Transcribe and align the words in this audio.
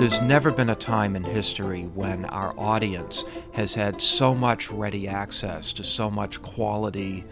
there's 0.00 0.22
never 0.22 0.50
been 0.50 0.70
a 0.70 0.74
time 0.74 1.14
in 1.14 1.22
history 1.22 1.82
when 1.94 2.24
our 2.24 2.58
audience 2.58 3.22
has 3.52 3.74
had 3.74 4.00
so 4.00 4.34
much 4.34 4.70
ready 4.70 5.06
access 5.06 5.74
to 5.74 5.84
so 5.84 6.10
much 6.10 6.40
quality 6.40 7.22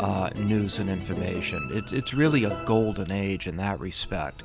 uh, 0.00 0.28
news 0.34 0.80
and 0.80 0.90
information. 0.90 1.60
It, 1.70 1.92
it's 1.92 2.14
really 2.14 2.42
a 2.42 2.64
golden 2.64 3.12
age 3.12 3.46
in 3.46 3.56
that 3.58 3.78
respect. 3.78 4.42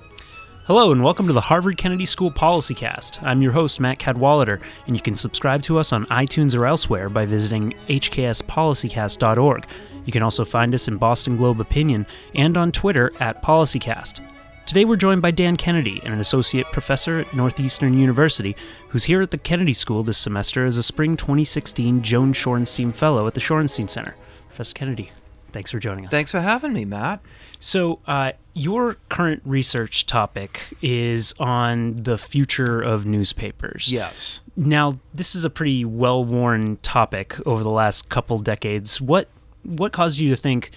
Hello, 0.65 0.92
and 0.92 1.02
welcome 1.02 1.26
to 1.26 1.33
the 1.33 1.42
Harvard 1.42 1.79
Kennedy 1.79 2.06
School 2.06 2.29
Policycast. 2.29 3.24
I'm 3.24 3.42
your 3.42 3.52
host, 3.52 3.79
Matt 3.79 3.98
Cadwallader, 3.98 4.60
and 4.86 4.96
you 4.96 5.02
can 5.02 5.16
subscribe 5.16 5.63
to 5.63 5.79
us 5.79 5.92
on 5.92 6.06
iTunes 6.06 6.56
or 6.56 6.68
elsewhere 6.68 7.10
by 7.10 7.26
visiting 7.26 7.74
hkspolicycast.org. 7.88 9.66
You 10.06 10.13
can 10.13 10.22
also 10.22 10.46
find 10.46 10.76
us 10.76 10.88
in 10.88 10.98
Boston 10.98 11.36
Globe 11.36 11.60
Opinion 11.60 12.06
and 12.36 12.58
on 12.58 12.72
Twitter 12.72 13.12
at 13.20 13.42
Policycast. 13.42 14.22
Today 14.66 14.86
we're 14.86 14.96
joined 14.96 15.22
by 15.22 15.32
Dan 15.32 15.58
Kennedy, 15.58 16.02
an 16.05 16.20
associate 16.20 16.66
professor 16.68 17.20
at 17.20 17.34
Northeastern 17.34 17.98
University, 17.98 18.56
who's 18.90 19.04
here 19.04 19.22
at 19.22 19.32
the 19.32 19.38
Kennedy 19.38 19.74
School 19.74 20.02
this 20.04 20.18
semester 20.18 20.66
as 20.66 20.78
a 20.78 20.84
spring 20.84 21.18
2016 21.18 22.02
Joan 22.02 22.32
Shorenstein 22.32 22.96
Fellow 22.96 23.28
at 23.28 23.34
the 23.34 23.42
Shorenstein 23.42 23.90
Center. 23.90 24.16
Professor 24.48 24.74
Kennedy, 24.74 25.12
thanks 25.52 25.72
for 25.72 25.80
joining 25.80 26.05
us. 26.05 26.12
Thanks 26.12 26.32
for 26.32 26.40
having 26.40 26.72
me, 26.72 26.86
Matt. 26.86 27.22
So, 27.60 28.00
uh, 28.08 28.32
your 28.54 28.96
current 29.10 29.42
research 29.46 30.05
topic 30.05 30.62
is 30.82 31.34
on 31.40 32.04
the 32.04 32.18
future 32.18 32.82
of 32.82 33.05
newspapers. 33.05 33.91
Yes. 33.91 34.40
Now, 34.55 35.00
this 35.14 35.36
is 35.36 35.44
a 35.44 35.50
pretty 35.50 35.84
well-worn 35.84 36.78
topic 36.78 37.36
over 37.46 37.64
the 37.64 37.70
last 37.70 38.10
couple 38.10 38.40
decades. 38.40 39.02
What 39.02 39.28
what 39.64 39.91
caused 39.91 40.20
you 40.20 40.30
to 40.30 40.36
think 40.36 40.72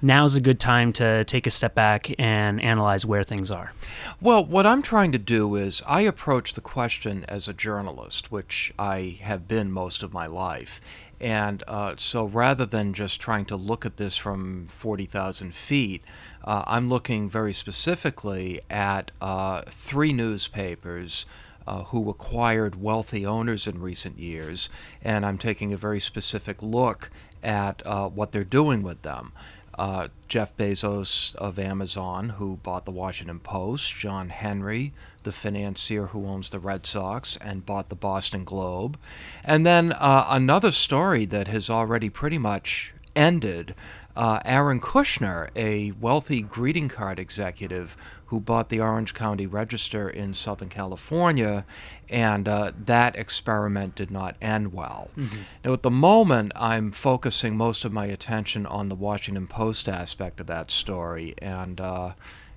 now's 0.00 0.36
a 0.36 0.40
good 0.40 0.60
time 0.60 0.92
to 0.94 1.24
take 1.24 1.46
a 1.46 1.50
step 1.50 1.74
back 1.74 2.14
and 2.18 2.60
analyze 2.60 3.04
where 3.04 3.22
things 3.22 3.50
are? 3.50 3.72
Well, 4.20 4.44
what 4.44 4.66
I'm 4.66 4.82
trying 4.82 5.12
to 5.12 5.18
do 5.18 5.54
is 5.56 5.82
I 5.86 6.02
approach 6.02 6.54
the 6.54 6.60
question 6.60 7.24
as 7.28 7.48
a 7.48 7.52
journalist, 7.54 8.30
which 8.30 8.72
I 8.78 9.18
have 9.22 9.48
been 9.48 9.72
most 9.72 10.02
of 10.02 10.12
my 10.12 10.26
life. 10.26 10.80
And 11.20 11.64
uh, 11.66 11.94
so 11.96 12.24
rather 12.24 12.64
than 12.64 12.94
just 12.94 13.20
trying 13.20 13.44
to 13.46 13.56
look 13.56 13.84
at 13.84 13.96
this 13.96 14.16
from 14.16 14.66
40,000 14.68 15.52
feet, 15.52 16.04
uh, 16.44 16.62
I'm 16.66 16.88
looking 16.88 17.28
very 17.28 17.52
specifically 17.52 18.60
at 18.70 19.10
uh, 19.20 19.62
three 19.66 20.12
newspapers. 20.12 21.26
Uh, 21.66 21.84
who 21.84 22.08
acquired 22.08 22.80
wealthy 22.80 23.26
owners 23.26 23.66
in 23.66 23.78
recent 23.78 24.18
years, 24.18 24.70
and 25.02 25.26
I'm 25.26 25.36
taking 25.36 25.70
a 25.70 25.76
very 25.76 26.00
specific 26.00 26.62
look 26.62 27.10
at 27.42 27.82
uh, 27.84 28.08
what 28.08 28.32
they're 28.32 28.42
doing 28.42 28.82
with 28.82 29.02
them 29.02 29.32
uh, 29.78 30.08
Jeff 30.26 30.56
Bezos 30.56 31.34
of 31.36 31.58
Amazon, 31.58 32.30
who 32.30 32.56
bought 32.56 32.84
the 32.84 32.90
Washington 32.90 33.38
Post, 33.38 33.94
John 33.94 34.28
Henry, 34.28 34.92
the 35.22 35.32
financier 35.32 36.06
who 36.06 36.26
owns 36.26 36.50
the 36.50 36.58
Red 36.58 36.84
Sox 36.84 37.36
and 37.36 37.64
bought 37.64 37.88
the 37.88 37.96
Boston 37.96 38.44
Globe, 38.44 38.98
and 39.44 39.64
then 39.64 39.92
uh, 39.92 40.26
another 40.28 40.72
story 40.72 41.24
that 41.26 41.48
has 41.48 41.70
already 41.70 42.10
pretty 42.10 42.38
much 42.38 42.92
ended. 43.18 43.74
Uh, 44.16 44.40
Aaron 44.44 44.80
Kushner, 44.80 45.48
a 45.54 45.92
wealthy 46.00 46.42
greeting 46.42 46.88
card 46.88 47.20
executive 47.20 47.96
who 48.26 48.40
bought 48.40 48.68
the 48.68 48.80
Orange 48.80 49.14
County 49.14 49.46
Register 49.46 50.10
in 50.10 50.34
Southern 50.34 50.68
California, 50.68 51.64
and 52.08 52.48
uh, 52.48 52.72
that 52.84 53.16
experiment 53.16 53.94
did 53.94 54.10
not 54.10 54.36
end 54.42 54.72
well. 54.72 55.08
Mm-hmm. 55.16 55.40
Now, 55.64 55.72
at 55.72 55.82
the 55.82 55.90
moment, 55.90 56.52
I'm 56.56 56.90
focusing 56.90 57.56
most 57.56 57.84
of 57.84 57.92
my 57.92 58.06
attention 58.06 58.66
on 58.66 58.88
the 58.88 58.94
Washington 58.94 59.46
Post 59.46 59.88
aspect 59.88 60.40
of 60.40 60.46
that 60.48 60.70
story, 60.70 61.34
and 61.38 61.80
uh, 61.80 62.12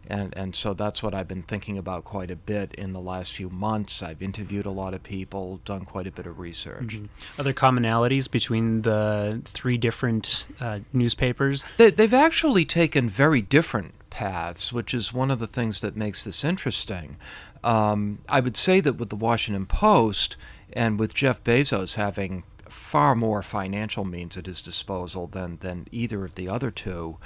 and 0.07 0.33
and 0.35 0.55
so 0.55 0.73
that's 0.73 1.01
what 1.01 1.13
I've 1.13 1.27
been 1.27 1.43
thinking 1.43 1.77
about 1.77 2.03
quite 2.03 2.31
a 2.31 2.35
bit 2.35 2.73
in 2.75 2.93
the 2.93 2.99
last 2.99 3.31
few 3.33 3.49
months. 3.49 4.01
I've 4.01 4.21
interviewed 4.21 4.65
a 4.65 4.71
lot 4.71 4.93
of 4.93 5.03
people, 5.03 5.61
done 5.65 5.85
quite 5.85 6.07
a 6.07 6.11
bit 6.11 6.25
of 6.25 6.39
research. 6.39 6.95
Mm-hmm. 6.97 7.39
Are 7.39 7.43
there 7.43 7.53
commonalities 7.53 8.29
between 8.29 8.81
the 8.81 9.41
three 9.45 9.77
different 9.77 10.45
uh, 10.59 10.79
newspapers? 10.93 11.65
They, 11.77 11.91
they've 11.91 12.13
actually 12.13 12.65
taken 12.65 13.09
very 13.09 13.41
different 13.41 13.93
paths, 14.09 14.71
which 14.73 14.93
is 14.93 15.13
one 15.13 15.31
of 15.31 15.39
the 15.39 15.47
things 15.47 15.81
that 15.81 15.95
makes 15.95 16.23
this 16.23 16.43
interesting. 16.43 17.17
Um, 17.63 18.19
I 18.27 18.39
would 18.39 18.57
say 18.57 18.79
that 18.81 18.93
with 18.93 19.09
the 19.09 19.15
Washington 19.15 19.65
Post 19.65 20.37
and 20.73 20.99
with 20.99 21.13
Jeff 21.13 21.43
Bezos 21.43 21.95
having 21.95 22.43
far 22.71 23.15
more 23.15 23.41
financial 23.41 24.05
means 24.05 24.37
at 24.37 24.45
his 24.45 24.61
disposal 24.61 25.27
than, 25.27 25.57
than 25.57 25.87
either 25.91 26.23
of 26.23 26.35
the 26.35 26.47
other 26.47 26.71
two, 26.71 27.17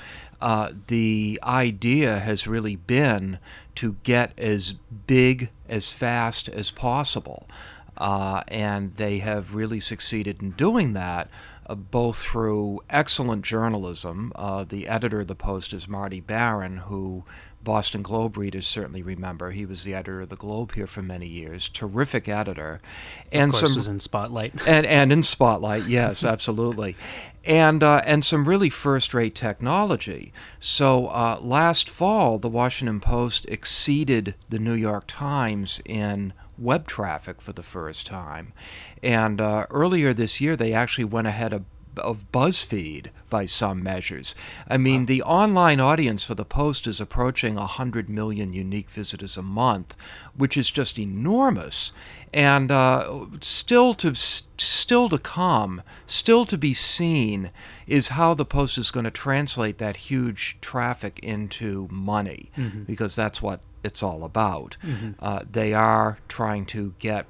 uh, 0.41 0.71
the 0.87 1.39
idea 1.43 2.19
has 2.19 2.47
really 2.47 2.75
been 2.75 3.37
to 3.75 3.95
get 4.03 4.33
as 4.37 4.73
big 5.07 5.51
as 5.69 5.91
fast 5.91 6.49
as 6.49 6.71
possible. 6.71 7.47
Uh, 7.97 8.41
and 8.49 8.95
they 8.95 9.19
have 9.19 9.55
really 9.55 9.79
succeeded 9.79 10.41
in 10.41 10.51
doing 10.51 10.93
that 10.93 11.29
uh, 11.67 11.75
both 11.75 12.17
through 12.17 12.81
excellent 12.89 13.43
journalism. 13.43 14.31
Uh, 14.35 14.63
the 14.63 14.87
editor 14.87 15.21
of 15.21 15.27
the 15.27 15.35
Post 15.35 15.73
is 15.73 15.87
Marty 15.87 16.19
Baron, 16.19 16.77
who 16.77 17.23
Boston 17.65 18.01
Globe 18.01 18.37
readers 18.37 18.65
certainly 18.65 19.01
remember. 19.01 19.51
He 19.51 19.65
was 19.65 19.83
the 19.83 19.93
editor 19.93 20.21
of 20.21 20.29
the 20.29 20.37
Globe 20.37 20.75
here 20.75 20.87
for 20.87 21.01
many 21.01 21.27
years. 21.27 21.67
Terrific 21.67 22.29
editor, 22.29 22.79
and 23.33 23.53
of 23.53 23.59
course 23.59 23.71
some 23.71 23.77
was 23.77 23.89
in 23.89 23.99
Spotlight. 23.99 24.53
And 24.65 24.85
and 24.85 25.11
in 25.11 25.23
Spotlight, 25.23 25.85
yes, 25.87 26.23
absolutely. 26.33 26.95
And, 27.43 27.83
uh, 27.83 28.01
and 28.05 28.25
some 28.25 28.47
really 28.47 28.71
first 28.71 29.13
rate 29.13 29.35
technology. 29.35 30.33
So 30.59 31.07
uh, 31.07 31.37
last 31.39 31.87
fall, 31.87 32.39
the 32.39 32.49
Washington 32.49 32.99
Post 32.99 33.45
exceeded 33.47 34.33
the 34.49 34.57
New 34.57 34.73
York 34.73 35.03
Times 35.05 35.79
in 35.85 36.33
web 36.57 36.87
traffic 36.87 37.41
for 37.41 37.51
the 37.51 37.61
first 37.61 38.07
time. 38.07 38.53
And 39.03 39.39
uh, 39.39 39.67
earlier 39.69 40.11
this 40.11 40.41
year, 40.41 40.55
they 40.55 40.73
actually 40.73 41.03
went 41.03 41.27
ahead 41.27 41.53
of 41.53 41.65
of 41.99 42.31
BuzzFeed 42.31 43.07
by 43.29 43.45
some 43.45 43.83
measures. 43.83 44.35
I 44.67 44.77
mean, 44.77 45.01
wow. 45.01 45.05
the 45.05 45.21
online 45.23 45.79
audience 45.79 46.25
for 46.25 46.35
the 46.35 46.45
Post 46.45 46.87
is 46.87 47.01
approaching 47.01 47.55
100 47.55 48.09
million 48.09 48.53
unique 48.53 48.89
visitors 48.89 49.37
a 49.37 49.41
month, 49.41 49.95
which 50.35 50.57
is 50.57 50.71
just 50.71 50.97
enormous. 50.99 51.91
And 52.33 52.71
uh, 52.71 53.25
still 53.41 53.93
to 53.95 54.13
still 54.15 55.09
to 55.09 55.17
come, 55.17 55.81
still 56.05 56.45
to 56.45 56.57
be 56.57 56.73
seen, 56.73 57.51
is 57.87 58.09
how 58.09 58.33
the 58.33 58.45
Post 58.45 58.77
is 58.77 58.91
going 58.91 59.05
to 59.05 59.11
translate 59.11 59.77
that 59.77 59.97
huge 59.97 60.57
traffic 60.61 61.19
into 61.19 61.87
money, 61.91 62.51
mm-hmm. 62.57 62.83
because 62.83 63.15
that's 63.15 63.41
what 63.41 63.61
it's 63.83 64.03
all 64.03 64.23
about. 64.23 64.77
Mm-hmm. 64.83 65.11
Uh, 65.19 65.41
they 65.49 65.73
are 65.73 66.19
trying 66.27 66.65
to 66.67 66.93
get 66.99 67.25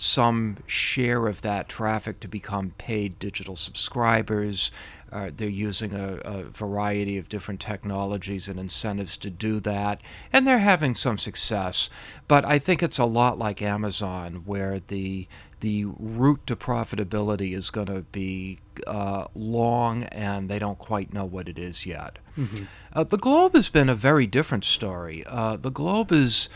some 0.00 0.56
share 0.66 1.26
of 1.26 1.42
that 1.42 1.68
traffic 1.68 2.20
to 2.20 2.28
become 2.28 2.72
paid 2.78 3.18
digital 3.18 3.54
subscribers. 3.54 4.72
Uh, 5.12 5.30
they're 5.36 5.48
using 5.48 5.92
a, 5.92 6.20
a, 6.24 6.42
variety 6.44 7.18
of 7.18 7.28
different 7.28 7.60
technologies 7.60 8.48
and 8.48 8.58
incentives 8.58 9.18
to 9.18 9.28
do 9.28 9.60
that, 9.60 10.00
and 10.32 10.46
they're 10.46 10.60
having 10.60 10.94
some 10.94 11.18
success. 11.18 11.90
But 12.28 12.46
I 12.46 12.58
think 12.58 12.82
it's 12.82 12.98
a 12.98 13.04
lot 13.04 13.38
like 13.38 13.60
Amazon, 13.60 14.42
where 14.46 14.80
the 14.80 15.26
the 15.60 15.84
route 15.84 16.46
to 16.46 16.56
profitability 16.56 17.54
is 17.54 17.70
going 17.70 17.86
to 17.86 18.02
be 18.02 18.58
uh, 18.86 19.26
long 19.34 20.04
and 20.04 20.48
they 20.48 20.58
don't 20.58 20.78
quite 20.78 21.12
know 21.12 21.24
what 21.24 21.48
it 21.48 21.58
is 21.58 21.86
yet. 21.86 22.18
Mm-hmm. 22.38 22.64
Uh, 22.92 23.04
the 23.04 23.18
Globe 23.18 23.54
has 23.54 23.68
been 23.68 23.88
a 23.88 23.94
very 23.94 24.26
different 24.26 24.64
story. 24.64 25.22
Uh, 25.26 25.56
the 25.56 25.70
Globe 25.70 26.10
has 26.10 26.48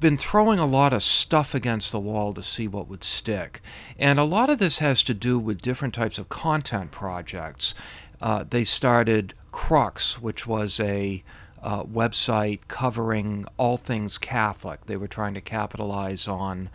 been 0.00 0.16
throwing 0.16 0.58
a 0.58 0.66
lot 0.66 0.92
of 0.92 1.02
stuff 1.02 1.54
against 1.54 1.92
the 1.92 2.00
wall 2.00 2.32
to 2.32 2.42
see 2.42 2.66
what 2.66 2.88
would 2.88 3.04
stick. 3.04 3.60
And 3.98 4.18
a 4.18 4.24
lot 4.24 4.50
of 4.50 4.58
this 4.58 4.78
has 4.78 5.02
to 5.04 5.14
do 5.14 5.38
with 5.38 5.62
different 5.62 5.94
types 5.94 6.18
of 6.18 6.28
content 6.28 6.90
projects. 6.90 7.74
Uh, 8.20 8.44
they 8.48 8.64
started 8.64 9.34
Crux, 9.52 10.20
which 10.20 10.46
was 10.46 10.80
a 10.80 11.22
uh, 11.62 11.84
website 11.84 12.60
covering 12.68 13.44
all 13.56 13.76
things 13.76 14.18
Catholic. 14.18 14.86
They 14.86 14.96
were 14.96 15.08
trying 15.08 15.34
to 15.34 15.40
capitalize 15.40 16.28
on 16.28 16.70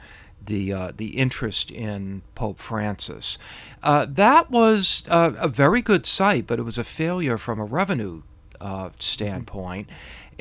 the 0.46 0.74
uh, 0.74 0.92
the 0.96 1.18
interest 1.18 1.72
in 1.72 2.22
Pope 2.36 2.60
Francis. 2.60 3.38
Uh, 3.84 4.06
that 4.10 4.50
was 4.52 5.04
uh, 5.08 5.32
a 5.38 5.48
very 5.48 5.82
good 5.82 6.06
site, 6.06 6.48
but 6.48 6.60
it 6.60 6.64
was 6.64 6.78
a 6.78 6.84
failure 6.84 7.38
from 7.38 7.60
a 7.60 7.66
revenue 7.66 8.24
uh, 8.60 8.90
standpoint. 9.00 9.90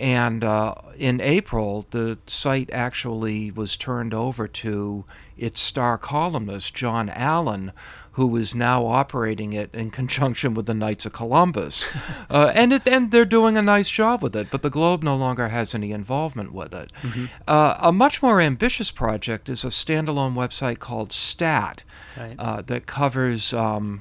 And 0.00 0.42
uh, 0.42 0.76
in 0.96 1.20
April, 1.20 1.86
the 1.90 2.16
site 2.26 2.70
actually 2.72 3.50
was 3.50 3.76
turned 3.76 4.14
over 4.14 4.48
to 4.48 5.04
its 5.36 5.60
star 5.60 5.98
columnist, 5.98 6.74
John 6.74 7.10
Allen, 7.10 7.72
who 8.12 8.34
is 8.36 8.54
now 8.54 8.86
operating 8.86 9.52
it 9.52 9.74
in 9.74 9.90
conjunction 10.00 10.54
with 10.54 10.64
the 10.64 10.72
Knights 10.72 11.04
of 11.04 11.12
Columbus. 11.12 11.86
uh, 12.30 12.50
and, 12.54 12.72
it, 12.72 12.88
and 12.88 13.10
they're 13.10 13.26
doing 13.26 13.58
a 13.58 13.62
nice 13.62 13.90
job 13.90 14.22
with 14.22 14.34
it, 14.34 14.48
but 14.50 14.62
the 14.62 14.70
Globe 14.70 15.02
no 15.02 15.14
longer 15.14 15.48
has 15.48 15.74
any 15.74 15.92
involvement 15.92 16.54
with 16.54 16.74
it. 16.74 16.90
Mm-hmm. 17.02 17.26
Uh, 17.46 17.76
a 17.78 17.92
much 17.92 18.22
more 18.22 18.40
ambitious 18.40 18.90
project 18.90 19.50
is 19.50 19.66
a 19.66 19.68
standalone 19.68 20.32
website 20.32 20.78
called 20.78 21.12
STAT 21.12 21.84
right. 22.16 22.36
uh, 22.38 22.62
that 22.62 22.86
covers 22.86 23.52
um, 23.52 24.00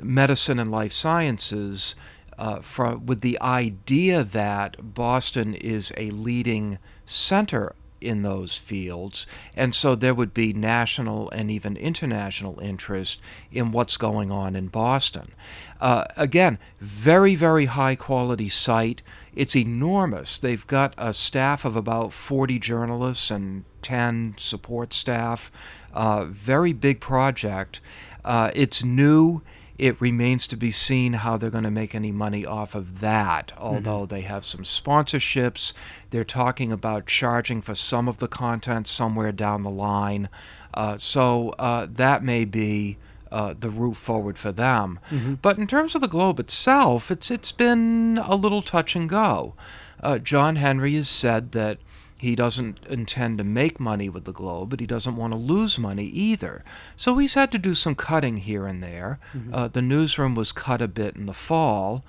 medicine 0.00 0.58
and 0.58 0.72
life 0.72 0.92
sciences 0.92 1.94
uh, 2.38 2.60
from, 2.60 3.06
with 3.06 3.20
the 3.20 3.40
idea 3.40 4.22
that 4.22 4.94
Boston 4.94 5.54
is 5.54 5.92
a 5.96 6.10
leading 6.10 6.78
center 7.04 7.74
in 8.00 8.22
those 8.22 8.56
fields, 8.56 9.26
and 9.56 9.74
so 9.74 9.94
there 9.94 10.14
would 10.14 10.34
be 10.34 10.52
national 10.52 11.30
and 11.30 11.50
even 11.50 11.76
international 11.76 12.58
interest 12.60 13.20
in 13.50 13.72
what's 13.72 13.96
going 13.96 14.30
on 14.30 14.54
in 14.54 14.68
Boston. 14.68 15.32
Uh, 15.80 16.04
again, 16.16 16.58
very, 16.80 17.34
very 17.34 17.66
high 17.66 17.96
quality 17.96 18.48
site. 18.48 19.02
It's 19.34 19.56
enormous. 19.56 20.38
They've 20.38 20.66
got 20.66 20.94
a 20.96 21.12
staff 21.12 21.64
of 21.64 21.76
about 21.76 22.12
40 22.12 22.58
journalists 22.58 23.30
and 23.30 23.64
10 23.82 24.34
support 24.36 24.92
staff. 24.92 25.50
Uh, 25.92 26.24
very 26.24 26.72
big 26.72 27.00
project. 27.00 27.80
Uh, 28.24 28.50
it's 28.54 28.82
new 28.82 29.42
it 29.78 30.00
remains 30.00 30.46
to 30.46 30.56
be 30.56 30.70
seen 30.70 31.14
how 31.14 31.36
they're 31.36 31.50
going 31.50 31.64
to 31.64 31.70
make 31.70 31.94
any 31.94 32.12
money 32.12 32.46
off 32.46 32.74
of 32.74 33.00
that, 33.00 33.52
although 33.58 34.00
mm-hmm. 34.00 34.14
they 34.14 34.20
have 34.22 34.44
some 34.44 34.62
sponsorships. 34.62 35.72
They're 36.10 36.24
talking 36.24 36.72
about 36.72 37.06
charging 37.06 37.60
for 37.60 37.74
some 37.74 38.08
of 38.08 38.18
the 38.18 38.28
content 38.28 38.86
somewhere 38.86 39.32
down 39.32 39.62
the 39.62 39.70
line. 39.70 40.28
Uh, 40.72 40.98
so 40.98 41.50
uh, 41.58 41.86
that 41.90 42.22
may 42.22 42.44
be. 42.44 42.98
Uh, 43.28 43.54
the 43.58 43.68
route 43.68 43.96
forward 43.96 44.38
for 44.38 44.52
them, 44.52 45.00
mm-hmm. 45.10 45.34
but 45.34 45.58
in 45.58 45.66
terms 45.66 45.96
of 45.96 46.00
the 46.00 46.06
globe 46.06 46.38
itself, 46.38 47.10
it's 47.10 47.28
it's 47.28 47.50
been 47.50 48.20
a 48.22 48.36
little 48.36 48.62
touch 48.62 48.94
and 48.94 49.08
go. 49.08 49.54
Uh, 50.00 50.18
John 50.18 50.54
Henry 50.56 50.94
has 50.94 51.08
said 51.08 51.50
that 51.50 51.78
he 52.18 52.34
doesn't 52.34 52.80
intend 52.86 53.38
to 53.38 53.44
make 53.44 53.78
money 53.78 54.08
with 54.08 54.24
the 54.24 54.32
Globe, 54.32 54.70
but 54.70 54.80
he 54.80 54.86
doesn't 54.86 55.16
want 55.16 55.32
to 55.32 55.38
lose 55.38 55.78
money 55.78 56.06
either. 56.06 56.64
So 56.96 57.18
he's 57.18 57.34
had 57.34 57.52
to 57.52 57.58
do 57.58 57.74
some 57.74 57.94
cutting 57.94 58.38
here 58.38 58.66
and 58.66 58.82
there. 58.82 59.18
Mm-hmm. 59.34 59.54
Uh, 59.54 59.68
the 59.68 59.82
newsroom 59.82 60.34
was 60.34 60.52
cut 60.52 60.80
a 60.80 60.88
bit 60.88 61.14
in 61.14 61.26
the 61.26 61.34
fall. 61.34 62.04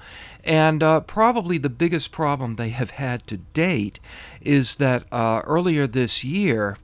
And 0.46 0.82
uh, 0.82 1.02
probably 1.02 1.58
the 1.58 1.70
biggest 1.70 2.12
problem 2.12 2.56
they 2.56 2.70
have 2.70 2.92
had 2.92 3.28
to 3.28 3.38
date 3.38 4.00
is 4.40 4.78
that 4.78 5.04
uh, 5.12 5.42
earlier 5.44 5.88
this 5.88 6.24
year, 6.24 6.78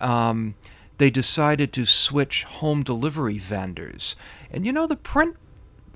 um, 0.00 0.54
they 0.96 1.10
decided 1.10 1.74
to 1.74 1.84
switch 1.84 2.44
home 2.44 2.82
delivery 2.82 3.38
vendors. 3.38 4.16
And 4.50 4.64
you 4.64 4.72
know, 4.72 4.86
the 4.86 4.96
print 4.96 5.36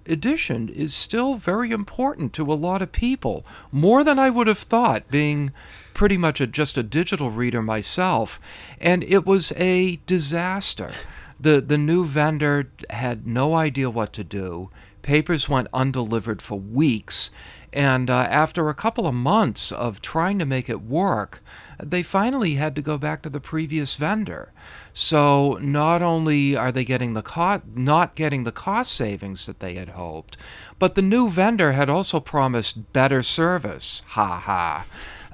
edition 0.06 0.68
is 0.68 0.94
still 0.94 1.34
very 1.36 1.70
important 1.70 2.32
to 2.34 2.52
a 2.52 2.54
lot 2.54 2.82
of 2.82 2.92
people, 2.92 3.44
more 3.72 4.04
than 4.04 4.18
I 4.18 4.30
would 4.30 4.46
have 4.46 4.58
thought, 4.58 5.10
being 5.10 5.52
pretty 5.94 6.16
much 6.16 6.40
a, 6.40 6.46
just 6.46 6.76
a 6.76 6.82
digital 6.82 7.30
reader 7.30 7.62
myself, 7.62 8.40
and 8.80 9.04
it 9.04 9.24
was 9.24 9.52
a 9.56 9.96
disaster. 10.06 10.92
The, 11.40 11.60
the 11.60 11.78
new 11.78 12.04
vendor 12.04 12.70
had 12.90 13.26
no 13.26 13.54
idea 13.54 13.90
what 13.90 14.12
to 14.14 14.24
do. 14.24 14.70
Papers 15.02 15.48
went 15.48 15.68
undelivered 15.72 16.40
for 16.40 16.58
weeks, 16.58 17.30
and 17.72 18.08
uh, 18.08 18.26
after 18.30 18.68
a 18.68 18.74
couple 18.74 19.06
of 19.06 19.14
months 19.14 19.72
of 19.72 20.00
trying 20.00 20.38
to 20.38 20.46
make 20.46 20.68
it 20.68 20.82
work, 20.82 21.42
they 21.82 22.02
finally 22.02 22.54
had 22.54 22.74
to 22.76 22.82
go 22.82 22.96
back 22.96 23.20
to 23.22 23.28
the 23.28 23.40
previous 23.40 23.96
vendor. 23.96 24.52
So 24.96 25.58
not 25.60 26.02
only 26.02 26.56
are 26.56 26.70
they 26.70 26.84
getting 26.84 27.14
the 27.14 27.22
co- 27.22 27.62
not 27.74 28.14
getting 28.14 28.44
the 28.44 28.52
cost 28.52 28.92
savings 28.92 29.44
that 29.46 29.58
they 29.58 29.74
had 29.74 29.90
hoped, 29.90 30.36
but 30.78 30.94
the 30.94 31.02
new 31.02 31.28
vendor 31.28 31.72
had 31.72 31.90
also 31.90 32.20
promised 32.20 32.92
better 32.92 33.22
service. 33.22 34.02
Ha 34.06 34.38
ha. 34.38 34.86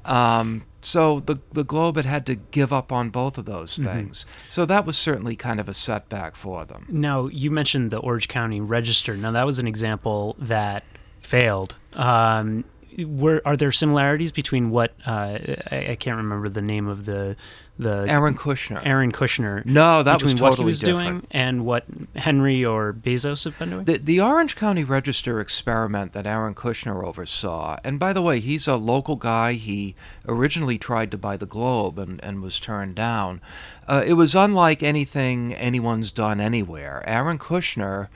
Um, 0.07 0.65
so 0.81 1.21
the 1.21 1.39
the 1.51 1.63
Globe 1.63 1.97
had 1.97 2.07
had 2.07 2.27
to 2.27 2.37
give 2.37 2.73
up 2.73 2.91
on 2.91 3.11
both 3.11 3.37
of 3.37 3.45
those 3.45 3.75
mm-hmm. 3.75 3.85
things. 3.85 4.25
Mm-hmm. 4.25 4.51
So 4.51 4.65
that 4.65 4.87
was 4.87 4.97
certainly 4.97 5.37
kind 5.37 5.61
of 5.61 5.69
a 5.69 5.75
setback 5.75 6.37
for 6.37 6.65
them. 6.65 6.87
Now 6.89 7.27
you 7.27 7.51
mentioned 7.51 7.91
the 7.91 7.99
Orange 7.99 8.29
County 8.29 8.63
Register. 8.63 9.15
Now 9.15 9.33
that 9.33 9.45
was 9.45 9.59
an 9.59 9.67
example 9.67 10.37
that 10.39 10.85
failed. 11.21 11.75
Um, 11.93 12.65
were 12.99 13.43
are 13.45 13.57
there 13.57 13.73
similarities 13.73 14.33
between 14.33 14.71
what 14.71 14.95
uh, 15.07 15.39
I, 15.71 15.87
I, 15.91 15.97
can't 15.97 16.17
remember 16.17 16.49
the 16.49 16.63
name 16.63 16.89
of 16.89 17.05
the 17.05 17.37
the 17.81 18.05
Aaron 18.09 18.35
Kushner. 18.35 18.85
Aaron 18.85 19.11
Kushner. 19.11 19.65
No, 19.65 20.03
that 20.03 20.23
was 20.23 20.35
totally 20.35 20.51
what 20.51 20.59
he 20.59 20.65
was 20.65 20.81
different. 20.81 21.23
doing 21.23 21.27
and 21.31 21.65
what 21.65 21.85
Henry 22.15 22.65
or 22.65 22.93
Bezos 22.93 23.45
have 23.45 23.59
been 23.59 23.71
doing. 23.71 23.85
The, 23.85 23.99
the 23.99 24.21
Orange 24.21 24.55
County 24.55 24.85
Register 24.85 25.41
experiment 25.41 26.13
that 26.13 26.27
Aaron 26.27 26.55
Kushner 26.55 27.03
oversaw, 27.03 27.79
and 27.85 27.99
by 27.99 28.13
the 28.13 28.23
way, 28.23 28.41
he's 28.41 28.69
a 28.69 28.77
local 28.77 29.17
guy. 29.17 29.55
He 29.55 29.95
originally 30.27 30.79
tried 30.79 31.11
to 31.13 31.19
buy 31.19 31.37
the 31.37 31.47
Globe 31.47 31.99
and, 31.99 32.23
and 32.23 32.43
was 32.43 32.61
turned 32.61 32.95
down. 32.95 33.41
Uh, 33.89 34.03
it 34.07 34.13
was 34.13 34.35
unlike 34.35 34.83
anything 34.83 35.55
anyone's 35.55 36.11
done 36.11 36.41
anywhere. 36.41 37.03
Aaron 37.07 37.39
Kushner 37.39 38.09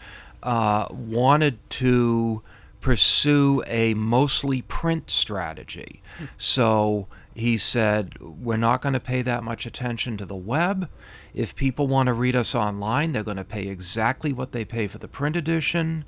uh, 0.42 0.86
wanted 0.90 1.58
to 1.70 2.42
pursue 2.80 3.62
a 3.66 3.94
mostly 3.94 4.60
print 4.60 5.10
strategy. 5.10 6.02
So 6.36 7.08
he 7.34 7.58
said, 7.58 8.18
We're 8.20 8.56
not 8.56 8.80
going 8.80 8.92
to 8.92 9.00
pay 9.00 9.22
that 9.22 9.42
much 9.42 9.66
attention 9.66 10.16
to 10.18 10.26
the 10.26 10.36
web. 10.36 10.88
If 11.34 11.56
people 11.56 11.88
want 11.88 12.06
to 12.06 12.12
read 12.12 12.36
us 12.36 12.54
online, 12.54 13.12
they're 13.12 13.24
going 13.24 13.36
to 13.36 13.44
pay 13.44 13.66
exactly 13.66 14.32
what 14.32 14.52
they 14.52 14.64
pay 14.64 14.86
for 14.86 14.98
the 14.98 15.08
print 15.08 15.36
edition. 15.36 16.04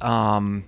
Um, 0.00 0.64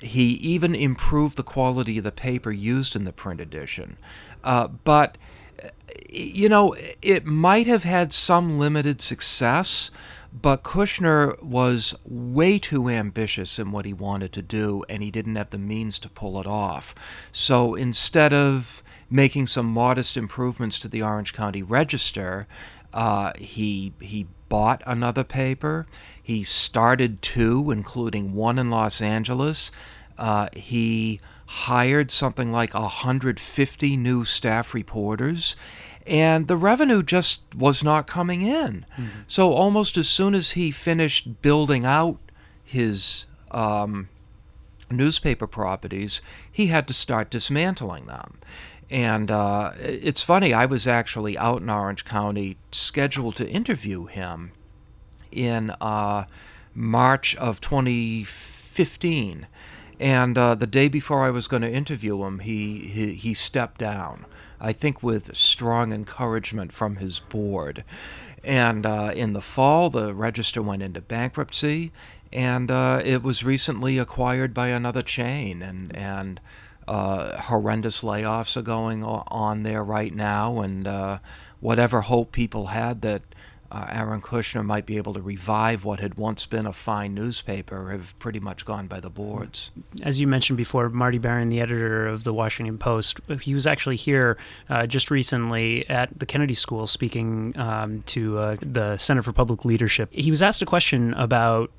he 0.00 0.30
even 0.32 0.74
improved 0.74 1.36
the 1.36 1.42
quality 1.42 1.98
of 1.98 2.04
the 2.04 2.12
paper 2.12 2.50
used 2.50 2.96
in 2.96 3.04
the 3.04 3.12
print 3.12 3.40
edition. 3.40 3.98
Uh, 4.42 4.68
but, 4.68 5.18
you 6.08 6.48
know, 6.48 6.74
it 7.02 7.24
might 7.24 7.66
have 7.66 7.84
had 7.84 8.12
some 8.12 8.58
limited 8.58 9.00
success, 9.00 9.90
but 10.32 10.64
Kushner 10.64 11.40
was 11.42 11.94
way 12.04 12.58
too 12.58 12.88
ambitious 12.88 13.58
in 13.58 13.70
what 13.70 13.84
he 13.84 13.92
wanted 13.92 14.32
to 14.32 14.42
do, 14.42 14.82
and 14.88 15.02
he 15.02 15.10
didn't 15.10 15.36
have 15.36 15.50
the 15.50 15.58
means 15.58 15.98
to 16.00 16.08
pull 16.08 16.40
it 16.40 16.46
off. 16.46 16.94
So 17.30 17.74
instead 17.74 18.32
of 18.32 18.81
making 19.12 19.46
some 19.46 19.66
modest 19.66 20.16
improvements 20.16 20.78
to 20.80 20.88
the 20.88 21.02
Orange 21.02 21.32
County 21.32 21.62
Register, 21.62 22.46
uh, 22.92 23.32
he 23.38 23.92
he 24.00 24.26
bought 24.48 24.82
another 24.86 25.24
paper. 25.24 25.86
He 26.22 26.42
started 26.42 27.22
two, 27.22 27.70
including 27.70 28.34
one 28.34 28.58
in 28.58 28.70
Los 28.70 29.00
Angeles. 29.00 29.70
Uh, 30.18 30.48
he 30.54 31.20
hired 31.46 32.10
something 32.10 32.52
like 32.52 32.74
150 32.74 33.96
new 33.96 34.24
staff 34.24 34.72
reporters 34.72 35.56
and 36.06 36.48
the 36.48 36.56
revenue 36.56 37.02
just 37.02 37.40
was 37.56 37.84
not 37.84 38.06
coming 38.06 38.42
in. 38.42 38.86
Mm-hmm. 38.96 39.20
So 39.26 39.52
almost 39.52 39.96
as 39.96 40.08
soon 40.08 40.34
as 40.34 40.52
he 40.52 40.70
finished 40.70 41.42
building 41.42 41.84
out 41.84 42.18
his 42.64 43.26
um, 43.50 44.08
newspaper 44.90 45.46
properties, 45.46 46.20
he 46.50 46.66
had 46.66 46.88
to 46.88 46.94
start 46.94 47.30
dismantling 47.30 48.06
them. 48.06 48.38
And 48.92 49.30
uh, 49.30 49.72
it's 49.80 50.22
funny, 50.22 50.52
I 50.52 50.66
was 50.66 50.86
actually 50.86 51.38
out 51.38 51.62
in 51.62 51.70
Orange 51.70 52.04
County 52.04 52.58
scheduled 52.72 53.36
to 53.36 53.48
interview 53.48 54.04
him 54.04 54.52
in 55.30 55.70
uh, 55.80 56.26
March 56.74 57.34
of 57.36 57.62
2015. 57.62 59.46
And 59.98 60.36
uh, 60.36 60.54
the 60.56 60.66
day 60.66 60.88
before 60.88 61.24
I 61.24 61.30
was 61.30 61.48
going 61.48 61.62
to 61.62 61.72
interview 61.72 62.22
him, 62.22 62.40
he, 62.40 62.80
he, 62.80 63.14
he 63.14 63.32
stepped 63.32 63.78
down. 63.78 64.26
I 64.60 64.74
think 64.74 65.02
with 65.02 65.34
strong 65.34 65.94
encouragement 65.94 66.74
from 66.74 66.96
his 66.96 67.18
board. 67.18 67.84
And 68.44 68.84
uh, 68.84 69.12
in 69.16 69.32
the 69.32 69.40
fall, 69.40 69.88
the 69.88 70.14
register 70.14 70.60
went 70.60 70.82
into 70.82 71.00
bankruptcy, 71.00 71.92
and 72.30 72.70
uh, 72.70 73.00
it 73.02 73.22
was 73.22 73.42
recently 73.42 73.96
acquired 73.96 74.52
by 74.52 74.68
another 74.68 75.02
chain. 75.02 75.62
And 75.62 75.96
and 75.96 76.40
uh, 76.88 77.40
horrendous 77.42 78.02
layoffs 78.02 78.56
are 78.56 78.62
going 78.62 79.02
on 79.02 79.62
there 79.62 79.84
right 79.84 80.14
now, 80.14 80.60
and 80.60 80.86
uh, 80.86 81.18
whatever 81.60 82.02
hope 82.02 82.32
people 82.32 82.66
had 82.66 83.02
that 83.02 83.22
uh, 83.72 83.86
Aaron 83.88 84.20
Kushner 84.20 84.62
might 84.62 84.84
be 84.84 84.98
able 84.98 85.14
to 85.14 85.22
revive 85.22 85.82
what 85.82 85.98
had 85.98 86.16
once 86.16 86.44
been 86.44 86.66
a 86.66 86.74
fine 86.74 87.14
newspaper 87.14 87.90
have 87.90 88.18
pretty 88.18 88.38
much 88.38 88.66
gone 88.66 88.86
by 88.86 89.00
the 89.00 89.08
boards. 89.08 89.70
As 90.02 90.20
you 90.20 90.26
mentioned 90.26 90.58
before, 90.58 90.90
Marty 90.90 91.16
Baron, 91.16 91.48
the 91.48 91.60
editor 91.60 92.06
of 92.06 92.24
the 92.24 92.34
Washington 92.34 92.76
Post, 92.76 93.20
he 93.40 93.54
was 93.54 93.66
actually 93.66 93.96
here 93.96 94.36
uh, 94.68 94.86
just 94.86 95.10
recently 95.10 95.88
at 95.88 96.18
the 96.18 96.26
Kennedy 96.26 96.52
School 96.52 96.86
speaking 96.86 97.54
um, 97.56 98.02
to 98.02 98.36
uh, 98.36 98.56
the 98.60 98.98
Center 98.98 99.22
for 99.22 99.32
Public 99.32 99.64
Leadership. 99.64 100.10
He 100.12 100.30
was 100.30 100.42
asked 100.42 100.60
a 100.60 100.66
question 100.66 101.14
about 101.14 101.72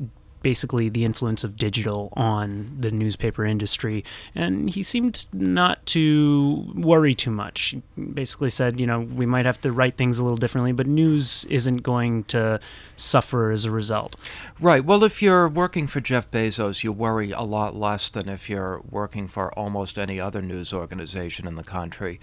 basically 0.43 0.89
the 0.89 1.05
influence 1.05 1.43
of 1.43 1.57
digital 1.57 2.09
on 2.13 2.75
the 2.79 2.91
newspaper 2.91 3.45
industry. 3.45 4.03
And 4.35 4.69
he 4.69 4.83
seemed 4.83 5.25
not 5.33 5.83
to 5.88 6.71
worry 6.75 7.15
too 7.15 7.31
much. 7.31 7.75
He 7.95 8.01
basically 8.01 8.50
said, 8.50 8.79
you 8.79 8.85
know, 8.85 9.00
we 9.00 9.25
might 9.25 9.45
have 9.45 9.59
to 9.62 9.71
write 9.71 9.97
things 9.97 10.19
a 10.19 10.23
little 10.23 10.38
differently, 10.38 10.73
but 10.73 10.85
news 10.85 11.45
isn't 11.45 11.77
going 11.77 12.25
to 12.25 12.59
suffer 12.95 13.50
as 13.50 13.65
a 13.65 13.71
result. 13.71 14.15
Right. 14.59 14.85
Well, 14.85 15.03
if 15.03 15.21
you're 15.21 15.50
working 15.50 15.88
for 15.88 16.01
Jeff 16.01 16.29
Bezos, 16.29 16.83
you 16.83 16.91
worry 16.91 17.31
a 17.31 17.41
lot 17.41 17.75
less 17.75 18.09
than 18.09 18.29
if 18.29 18.50
you're 18.50 18.81
working 18.89 19.27
for 19.27 19.51
almost 19.57 19.97
any 19.97 20.19
other 20.19 20.41
news 20.41 20.73
organization 20.73 21.47
in 21.47 21.55
the 21.55 21.63
country. 21.63 22.19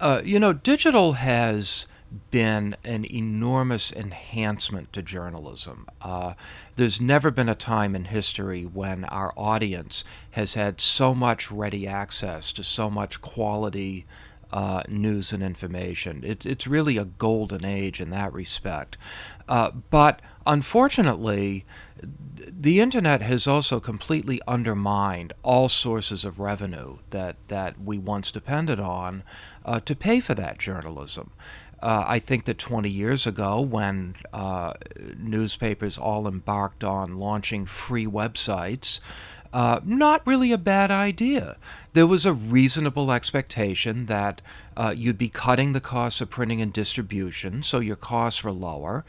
Uh, 0.00 0.22
you 0.24 0.38
know, 0.38 0.52
digital 0.52 1.14
has 1.14 1.86
been 2.30 2.76
an 2.84 3.04
enormous 3.04 3.92
enhancement 3.92 4.92
to 4.92 5.02
journalism. 5.02 5.86
Uh, 6.00 6.34
there's 6.76 7.00
never 7.00 7.30
been 7.30 7.48
a 7.48 7.54
time 7.54 7.94
in 7.94 8.06
history 8.06 8.62
when 8.62 9.04
our 9.04 9.32
audience 9.36 10.04
has 10.32 10.54
had 10.54 10.80
so 10.80 11.14
much 11.14 11.50
ready 11.50 11.86
access 11.86 12.52
to 12.52 12.62
so 12.62 12.90
much 12.90 13.20
quality 13.20 14.06
uh, 14.52 14.84
news 14.88 15.32
and 15.32 15.42
information. 15.42 16.22
It, 16.24 16.46
it's 16.46 16.66
really 16.66 16.96
a 16.96 17.04
golden 17.04 17.64
age 17.64 18.00
in 18.00 18.10
that 18.10 18.32
respect. 18.32 18.96
Uh, 19.48 19.72
but 19.90 20.22
unfortunately, 20.46 21.64
the 22.36 22.80
internet 22.80 23.20
has 23.22 23.46
also 23.46 23.80
completely 23.80 24.40
undermined 24.46 25.32
all 25.42 25.68
sources 25.68 26.24
of 26.24 26.38
revenue 26.38 26.98
that, 27.10 27.36
that 27.48 27.80
we 27.80 27.98
once 27.98 28.30
depended 28.30 28.78
on 28.78 29.24
uh, 29.64 29.80
to 29.80 29.96
pay 29.96 30.20
for 30.20 30.34
that 30.34 30.58
journalism. 30.58 31.32
Uh, 31.84 32.02
I 32.08 32.18
think 32.18 32.46
that 32.46 32.56
20 32.56 32.88
years 32.88 33.26
ago, 33.26 33.60
when 33.60 34.16
uh, 34.32 34.72
newspapers 35.18 35.98
all 35.98 36.26
embarked 36.26 36.82
on 36.82 37.18
launching 37.18 37.66
free 37.66 38.06
websites, 38.06 39.00
uh, 39.52 39.80
not 39.84 40.26
really 40.26 40.50
a 40.50 40.58
bad 40.58 40.90
idea. 40.90 41.58
There 41.92 42.06
was 42.06 42.24
a 42.24 42.32
reasonable 42.32 43.12
expectation 43.12 44.06
that 44.06 44.40
uh, 44.78 44.94
you'd 44.96 45.18
be 45.18 45.28
cutting 45.28 45.72
the 45.72 45.80
costs 45.80 46.22
of 46.22 46.30
printing 46.30 46.62
and 46.62 46.72
distribution, 46.72 47.62
so 47.62 47.80
your 47.80 47.96
costs 47.96 48.42
were 48.42 48.50
lower, 48.50 49.04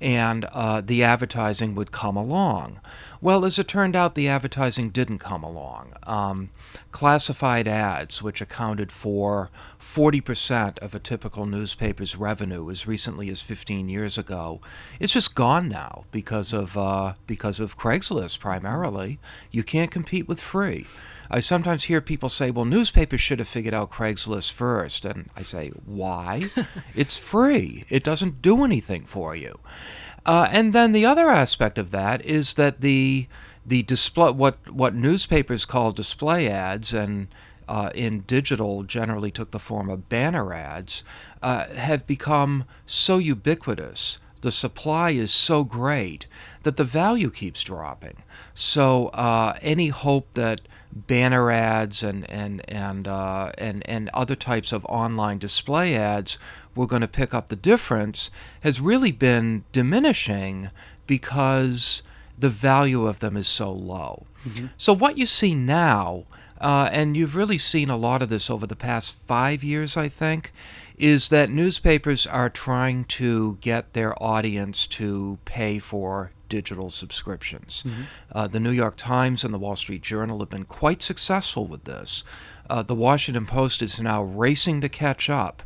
and 0.00 0.44
uh, 0.52 0.82
the 0.82 1.02
advertising 1.02 1.74
would 1.74 1.90
come 1.90 2.16
along. 2.16 2.80
Well, 3.22 3.44
as 3.44 3.58
it 3.58 3.68
turned 3.68 3.94
out, 3.94 4.14
the 4.14 4.28
advertising 4.28 4.88
didn't 4.88 5.18
come 5.18 5.42
along. 5.42 5.92
Um, 6.04 6.48
classified 6.90 7.68
ads, 7.68 8.22
which 8.22 8.40
accounted 8.40 8.90
for 8.90 9.50
40% 9.78 10.78
of 10.78 10.94
a 10.94 10.98
typical 10.98 11.44
newspaper's 11.44 12.16
revenue 12.16 12.70
as 12.70 12.86
recently 12.86 13.28
as 13.28 13.42
15 13.42 13.90
years 13.90 14.16
ago, 14.16 14.62
it's 14.98 15.12
just 15.12 15.34
gone 15.34 15.68
now 15.68 16.04
because 16.10 16.54
of 16.54 16.78
uh, 16.78 17.12
because 17.26 17.60
of 17.60 17.76
Craigslist 17.76 18.40
primarily. 18.40 19.18
You 19.50 19.64
can't 19.64 19.90
compete 19.90 20.26
with 20.26 20.40
free. 20.40 20.86
I 21.32 21.38
sometimes 21.38 21.84
hear 21.84 22.00
people 22.00 22.28
say, 22.28 22.50
well, 22.50 22.64
newspapers 22.64 23.20
should 23.20 23.38
have 23.38 23.46
figured 23.46 23.72
out 23.72 23.92
Craigslist 23.92 24.50
first. 24.50 25.04
And 25.04 25.30
I 25.36 25.42
say, 25.42 25.68
why? 25.86 26.50
it's 26.96 27.16
free, 27.16 27.84
it 27.88 28.02
doesn't 28.02 28.42
do 28.42 28.64
anything 28.64 29.04
for 29.04 29.36
you. 29.36 29.60
Uh, 30.26 30.48
and 30.50 30.72
then 30.72 30.92
the 30.92 31.06
other 31.06 31.30
aspect 31.30 31.78
of 31.78 31.90
that 31.90 32.24
is 32.24 32.54
that 32.54 32.80
the 32.80 33.26
the 33.64 33.82
display 33.82 34.30
what 34.32 34.70
what 34.70 34.94
newspapers 34.94 35.64
call 35.64 35.92
display 35.92 36.48
ads 36.48 36.92
and 36.92 37.28
uh, 37.68 37.90
in 37.94 38.20
digital 38.22 38.82
generally 38.82 39.30
took 39.30 39.52
the 39.52 39.58
form 39.58 39.88
of 39.88 40.08
banner 40.08 40.52
ads 40.52 41.04
uh, 41.40 41.68
have 41.68 42.06
become 42.06 42.64
so 42.84 43.18
ubiquitous. 43.18 44.18
The 44.40 44.50
supply 44.50 45.10
is 45.10 45.30
so 45.30 45.64
great 45.64 46.26
that 46.62 46.76
the 46.76 46.84
value 46.84 47.30
keeps 47.30 47.62
dropping. 47.62 48.22
So 48.54 49.08
uh, 49.08 49.56
any 49.62 49.88
hope 49.88 50.32
that 50.32 50.62
banner 50.92 51.50
ads 51.50 52.02
and 52.02 52.28
and 52.28 52.68
and 52.68 53.06
uh, 53.06 53.52
and 53.56 53.88
and 53.88 54.10
other 54.12 54.34
types 54.34 54.72
of 54.72 54.84
online 54.86 55.38
display 55.38 55.94
ads 55.94 56.38
were 56.80 56.86
going 56.86 57.02
to 57.02 57.08
pick 57.08 57.34
up 57.34 57.48
the 57.48 57.56
difference 57.56 58.30
has 58.62 58.80
really 58.80 59.12
been 59.12 59.62
diminishing 59.70 60.70
because 61.06 62.02
the 62.38 62.48
value 62.48 63.06
of 63.06 63.20
them 63.20 63.36
is 63.36 63.46
so 63.46 63.70
low. 63.70 64.24
Mm-hmm. 64.48 64.68
So 64.78 64.94
what 64.94 65.18
you 65.18 65.26
see 65.26 65.54
now, 65.54 66.24
uh, 66.58 66.88
and 66.90 67.18
you've 67.18 67.36
really 67.36 67.58
seen 67.58 67.90
a 67.90 67.98
lot 67.98 68.22
of 68.22 68.30
this 68.30 68.48
over 68.48 68.66
the 68.66 68.76
past 68.76 69.14
five 69.14 69.62
years, 69.62 69.94
I 69.98 70.08
think, 70.08 70.52
is 70.96 71.28
that 71.28 71.50
newspapers 71.50 72.26
are 72.26 72.48
trying 72.48 73.04
to 73.04 73.58
get 73.60 73.92
their 73.92 74.20
audience 74.22 74.86
to 74.86 75.38
pay 75.44 75.78
for 75.78 76.32
digital 76.48 76.88
subscriptions. 76.88 77.84
Mm-hmm. 77.86 78.02
Uh, 78.32 78.48
the 78.48 78.58
New 78.58 78.72
York 78.72 78.96
Times 78.96 79.44
and 79.44 79.52
the 79.52 79.58
Wall 79.58 79.76
Street 79.76 80.00
Journal 80.02 80.38
have 80.38 80.48
been 80.48 80.64
quite 80.64 81.02
successful 81.02 81.66
with 81.66 81.84
this. 81.84 82.24
Uh, 82.70 82.82
the 82.82 82.94
Washington 82.94 83.44
Post 83.44 83.82
is 83.82 84.00
now 84.00 84.22
racing 84.22 84.80
to 84.80 84.88
catch 84.88 85.28
up. 85.28 85.62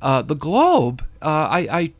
Uh, 0.00 0.22
the 0.22 0.34
Globe, 0.34 1.04
uh, 1.22 1.48
I, 1.50 1.58
I, 1.70 1.92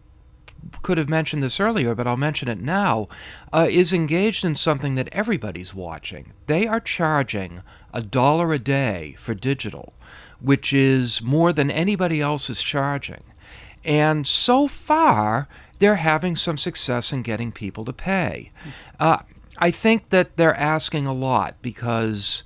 could 0.82 0.98
have 0.98 1.08
mentioned 1.08 1.42
this 1.42 1.60
earlier, 1.60 1.94
but 1.94 2.06
I'll 2.06 2.16
mention 2.16 2.48
it 2.48 2.60
now, 2.60 3.08
uh, 3.52 3.66
is 3.70 3.92
engaged 3.92 4.44
in 4.44 4.56
something 4.56 4.94
that 4.94 5.08
everybody's 5.12 5.74
watching. 5.74 6.32
They 6.46 6.66
are 6.66 6.80
charging 6.80 7.62
a 7.92 8.02
dollar 8.02 8.52
a 8.52 8.58
day 8.58 9.16
for 9.18 9.34
digital, 9.34 9.92
which 10.40 10.72
is 10.72 11.22
more 11.22 11.52
than 11.52 11.70
anybody 11.70 12.20
else 12.20 12.48
is 12.48 12.62
charging. 12.62 13.22
And 13.84 14.26
so 14.26 14.68
far, 14.68 15.48
they're 15.78 15.96
having 15.96 16.36
some 16.36 16.58
success 16.58 17.12
in 17.12 17.22
getting 17.22 17.52
people 17.52 17.84
to 17.86 17.92
pay. 17.92 18.52
Uh, 18.98 19.18
I 19.58 19.70
think 19.70 20.10
that 20.10 20.36
they're 20.36 20.56
asking 20.56 21.06
a 21.06 21.12
lot 21.12 21.56
because 21.62 22.44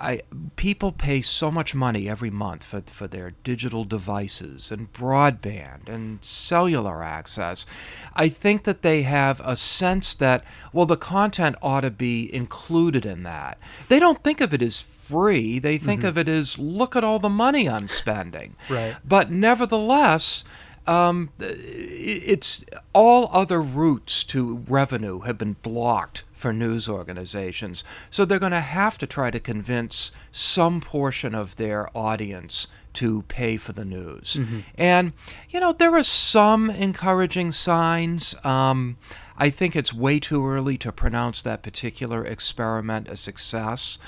I, 0.00 0.22
people 0.56 0.92
pay 0.92 1.20
so 1.20 1.50
much 1.50 1.74
money 1.74 2.08
every 2.08 2.30
month 2.30 2.64
for, 2.64 2.82
for 2.82 3.08
their 3.08 3.32
digital 3.42 3.84
devices 3.84 4.70
and 4.70 4.92
broadband 4.92 5.88
and 5.88 6.24
cellular 6.24 7.02
access. 7.02 7.66
I 8.14 8.28
think 8.28 8.64
that 8.64 8.82
they 8.82 9.02
have 9.02 9.40
a 9.44 9.56
sense 9.56 10.14
that, 10.14 10.44
well, 10.72 10.86
the 10.86 10.96
content 10.96 11.56
ought 11.62 11.80
to 11.80 11.90
be 11.90 12.32
included 12.32 13.04
in 13.04 13.24
that. 13.24 13.58
They 13.88 13.98
don't 13.98 14.22
think 14.22 14.40
of 14.40 14.54
it 14.54 14.62
as 14.62 14.80
free, 14.80 15.58
they 15.58 15.78
think 15.78 16.00
mm-hmm. 16.00 16.08
of 16.08 16.18
it 16.18 16.28
as, 16.28 16.58
look 16.58 16.94
at 16.94 17.04
all 17.04 17.18
the 17.18 17.28
money 17.28 17.68
I'm 17.68 17.88
spending. 17.88 18.56
Right. 18.70 18.96
But 19.04 19.30
nevertheless, 19.30 20.44
um, 20.88 21.30
it's 21.38 22.64
all 22.92 23.28
other 23.32 23.60
routes 23.60 24.24
to 24.24 24.64
revenue 24.68 25.20
have 25.20 25.36
been 25.36 25.56
blocked 25.62 26.24
for 26.32 26.52
news 26.52 26.88
organizations. 26.88 27.84
So 28.10 28.24
they're 28.24 28.38
going 28.38 28.52
to 28.52 28.60
have 28.60 28.96
to 28.98 29.06
try 29.06 29.30
to 29.30 29.40
convince 29.40 30.12
some 30.32 30.80
portion 30.80 31.34
of 31.34 31.56
their 31.56 31.96
audience 31.96 32.68
to 32.94 33.22
pay 33.28 33.56
for 33.56 33.72
the 33.72 33.84
news. 33.84 34.38
Mm-hmm. 34.40 34.60
And, 34.76 35.12
you 35.50 35.60
know, 35.60 35.72
there 35.72 35.94
are 35.94 36.04
some 36.04 36.70
encouraging 36.70 37.52
signs. 37.52 38.34
Um, 38.44 38.96
I 39.36 39.50
think 39.50 39.76
it's 39.76 39.92
way 39.92 40.18
too 40.18 40.44
early 40.46 40.78
to 40.78 40.90
pronounce 40.90 41.42
that 41.42 41.62
particular 41.62 42.24
experiment 42.24 43.08
a 43.08 43.16
success, 43.16 43.98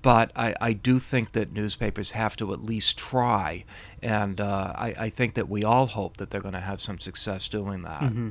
but 0.00 0.32
I, 0.34 0.54
I 0.60 0.72
do 0.72 0.98
think 0.98 1.32
that 1.32 1.52
newspapers 1.52 2.12
have 2.12 2.34
to 2.36 2.52
at 2.52 2.64
least 2.64 2.96
try, 2.96 3.64
and 4.02 4.40
uh, 4.40 4.72
I, 4.76 4.94
I, 4.98 5.10
think 5.10 5.34
that 5.34 5.48
we 5.48 5.64
all 5.64 5.86
hope 5.86 6.16
that 6.16 6.30
they're 6.30 6.40
going 6.40 6.54
to 6.54 6.60
have 6.60 6.80
some 6.80 6.98
success 6.98 7.48
doing 7.48 7.82
that. 7.82 8.00
Mm-hmm. 8.00 8.30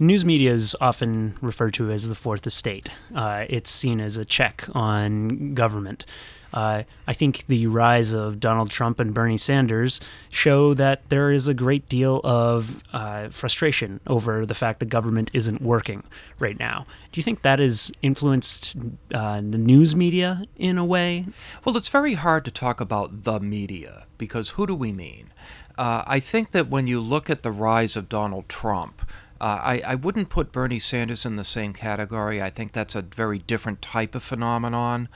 News 0.00 0.24
media 0.24 0.52
is 0.52 0.76
often 0.80 1.36
referred 1.40 1.74
to 1.74 1.90
as 1.90 2.08
the 2.08 2.14
fourth 2.14 2.46
estate. 2.46 2.88
Uh, 3.14 3.44
it's 3.48 3.70
seen 3.70 4.00
as 4.00 4.16
a 4.16 4.24
check 4.24 4.64
on 4.72 5.54
government. 5.54 6.04
Uh, 6.52 6.82
I 7.06 7.12
think 7.12 7.46
the 7.46 7.66
rise 7.66 8.12
of 8.12 8.40
Donald 8.40 8.70
Trump 8.70 9.00
and 9.00 9.12
Bernie 9.12 9.36
Sanders 9.36 10.00
show 10.30 10.74
that 10.74 11.08
there 11.08 11.30
is 11.30 11.48
a 11.48 11.54
great 11.54 11.88
deal 11.88 12.20
of 12.24 12.82
uh, 12.92 13.28
frustration 13.28 14.00
over 14.06 14.46
the 14.46 14.54
fact 14.54 14.80
that 14.80 14.86
government 14.86 15.30
isn't 15.34 15.60
working 15.60 16.02
right 16.38 16.58
now. 16.58 16.86
Do 17.12 17.18
you 17.18 17.22
think 17.22 17.42
that 17.42 17.58
has 17.58 17.92
influenced 18.02 18.76
uh, 19.12 19.36
the 19.36 19.58
news 19.58 19.94
media 19.94 20.44
in 20.56 20.78
a 20.78 20.84
way? 20.84 21.26
Well, 21.64 21.76
it's 21.76 21.88
very 21.88 22.14
hard 22.14 22.44
to 22.46 22.50
talk 22.50 22.80
about 22.80 23.24
the 23.24 23.40
media 23.40 24.06
because 24.16 24.50
who 24.50 24.66
do 24.66 24.74
we 24.74 24.92
mean? 24.92 25.30
Uh, 25.76 26.02
I 26.06 26.18
think 26.18 26.50
that 26.50 26.68
when 26.68 26.86
you 26.88 27.00
look 27.00 27.30
at 27.30 27.42
the 27.42 27.52
rise 27.52 27.94
of 27.96 28.08
Donald 28.08 28.48
Trump, 28.48 29.02
uh, 29.40 29.60
I, 29.62 29.82
I 29.86 29.94
wouldn't 29.94 30.30
put 30.30 30.52
Bernie 30.52 30.78
Sanders 30.78 31.24
in 31.24 31.36
the 31.36 31.44
same 31.44 31.72
category. 31.72 32.42
I 32.42 32.50
think 32.50 32.72
that's 32.72 32.94
a 32.94 33.02
very 33.02 33.38
different 33.38 33.80
type 33.80 34.14
of 34.14 34.22
phenomenon. 34.22 35.08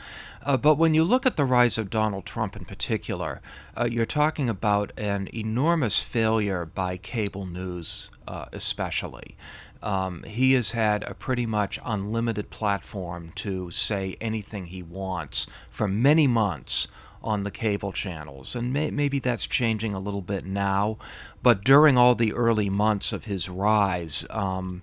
Uh, 0.43 0.57
but 0.57 0.77
when 0.77 0.95
you 0.95 1.05
look 1.05 1.27
at 1.27 1.37
the 1.37 1.45
rise 1.45 1.79
of 1.79 1.91
Donald 1.91 2.25
Trump 2.25 2.57
in 2.57 2.65
particular, 2.65 3.41
uh, 3.77 3.89
you're 3.91 4.07
talking 4.07 4.49
about 4.49 4.93
an 4.97 5.29
enormous 5.35 6.01
failure 6.01 6.65
by 6.65 6.97
cable 6.97 7.47
news, 7.47 8.11
uh, 8.29 8.47
especially. 8.53 9.37
Um, 9.83 10.23
he 10.23 10.53
has 10.53 10.71
had 10.71 11.03
a 11.03 11.15
pretty 11.15 11.45
much 11.45 11.81
unlimited 11.85 12.51
platform 12.51 13.33
to 13.37 13.71
say 13.73 14.17
anything 14.21 14.67
he 14.67 14.83
wants 14.83 15.49
for 15.69 15.89
many 15.89 16.29
months 16.29 16.87
on 17.23 17.45
the 17.45 17.51
cable 17.51 17.93
channels. 17.93 18.55
And 18.55 18.73
may, 18.73 18.91
maybe 18.91 19.19
that's 19.19 19.47
changing 19.47 19.95
a 19.95 19.99
little 19.99 20.23
bit 20.23 20.45
now, 20.45 20.99
but 21.43 21.65
during 21.65 21.97
all 21.97 22.15
the 22.15 22.33
early 22.33 22.71
months 22.71 23.13
of 23.13 23.25
his 23.25 23.49
rise, 23.49 24.27
um, 24.31 24.83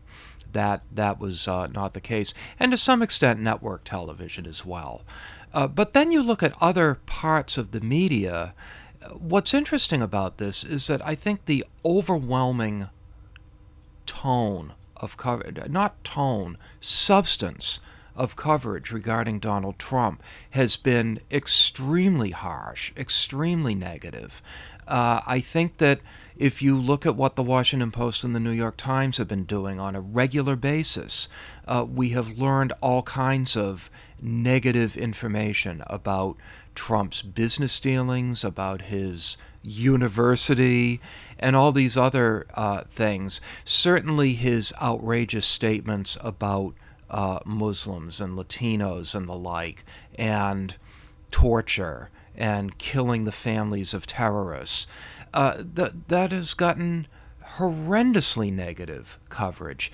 that 0.51 0.81
that 0.91 1.19
was 1.19 1.47
uh, 1.47 1.67
not 1.67 1.93
the 1.93 2.01
case, 2.01 2.33
and 2.59 2.71
to 2.71 2.77
some 2.77 3.01
extent, 3.01 3.39
network 3.39 3.83
television 3.83 4.45
as 4.45 4.65
well. 4.65 5.01
Uh, 5.53 5.67
but 5.67 5.93
then 5.93 6.11
you 6.11 6.21
look 6.21 6.43
at 6.43 6.55
other 6.61 6.95
parts 7.05 7.57
of 7.57 7.71
the 7.71 7.81
media. 7.81 8.53
What's 9.17 9.53
interesting 9.53 10.01
about 10.01 10.37
this 10.37 10.63
is 10.63 10.87
that 10.87 11.05
I 11.05 11.15
think 11.15 11.45
the 11.45 11.65
overwhelming 11.85 12.89
tone 14.05 14.73
of 14.97 15.17
coverage, 15.17 15.57
not 15.69 16.03
tone, 16.03 16.57
substance 16.79 17.79
of 18.19 18.35
coverage 18.35 18.91
regarding 18.91 19.39
Donald 19.39 19.79
Trump 19.79 20.21
has 20.51 20.75
been 20.75 21.21
extremely 21.31 22.31
harsh, 22.31 22.91
extremely 22.97 23.73
negative. 23.73 24.41
Uh, 24.87 25.21
I 25.25 25.39
think 25.39 25.77
that 25.77 26.01
if 26.35 26.61
you 26.61 26.79
look 26.79 27.05
at 27.05 27.15
what 27.15 27.35
the 27.35 27.43
Washington 27.43 27.91
Post 27.91 28.23
and 28.23 28.35
the 28.35 28.39
New 28.39 28.51
York 28.51 28.75
Times 28.75 29.17
have 29.17 29.27
been 29.27 29.45
doing 29.45 29.79
on 29.79 29.95
a 29.95 30.01
regular 30.01 30.57
basis, 30.57 31.29
uh, 31.65 31.85
we 31.89 32.09
have 32.09 32.37
learned 32.37 32.73
all 32.81 33.03
kinds 33.03 33.55
of 33.55 33.89
negative 34.21 34.97
information 34.97 35.81
about 35.87 36.35
Trump's 36.75 37.21
business 37.21 37.79
dealings, 37.79 38.43
about 38.43 38.83
his 38.83 39.37
university, 39.63 40.99
and 41.37 41.55
all 41.55 41.71
these 41.71 41.95
other 41.95 42.47
uh, 42.53 42.83
things. 42.83 43.39
Certainly, 43.63 44.33
his 44.33 44.73
outrageous 44.81 45.45
statements 45.45 46.17
about 46.21 46.73
uh, 47.09 47.39
Muslims 47.45 48.21
and 48.21 48.37
Latinos 48.37 49.15
and 49.15 49.27
the 49.27 49.35
like, 49.35 49.83
and 50.15 50.75
torture 51.31 52.09
and 52.35 52.77
killing 52.77 53.25
the 53.25 53.31
families 53.31 53.93
of 53.93 54.07
terrorists. 54.07 54.87
Uh, 55.33 55.57
that 55.59 56.07
that 56.07 56.31
has 56.31 56.53
gotten 56.53 57.07
horrendously 57.57 58.51
negative 58.51 59.19
coverage. 59.29 59.91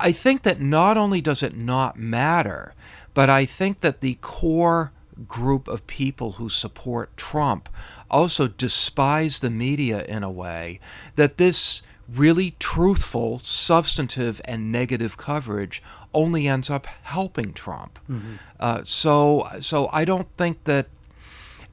I 0.00 0.12
think 0.12 0.42
that 0.42 0.60
not 0.60 0.96
only 0.96 1.20
does 1.20 1.42
it 1.42 1.56
not 1.56 1.98
matter, 1.98 2.74
but 3.14 3.28
I 3.30 3.44
think 3.44 3.80
that 3.80 4.00
the 4.00 4.14
core 4.20 4.92
group 5.26 5.66
of 5.66 5.86
people 5.86 6.32
who 6.32 6.48
support 6.48 7.16
Trump 7.16 7.68
also 8.10 8.46
despise 8.48 9.40
the 9.40 9.50
media 9.50 10.04
in 10.04 10.22
a 10.22 10.30
way 10.30 10.78
that 11.16 11.38
this 11.38 11.82
really 12.08 12.54
truthful, 12.58 13.38
substantive, 13.40 14.40
and 14.44 14.72
negative 14.72 15.16
coverage 15.16 15.82
only 16.14 16.48
ends 16.48 16.70
up 16.70 16.86
helping 16.86 17.52
Trump. 17.52 17.98
Mm-hmm. 18.08 18.34
Uh, 18.58 18.82
so, 18.84 19.48
so 19.60 19.88
I 19.92 20.04
don't 20.04 20.28
think 20.36 20.64
that 20.64 20.88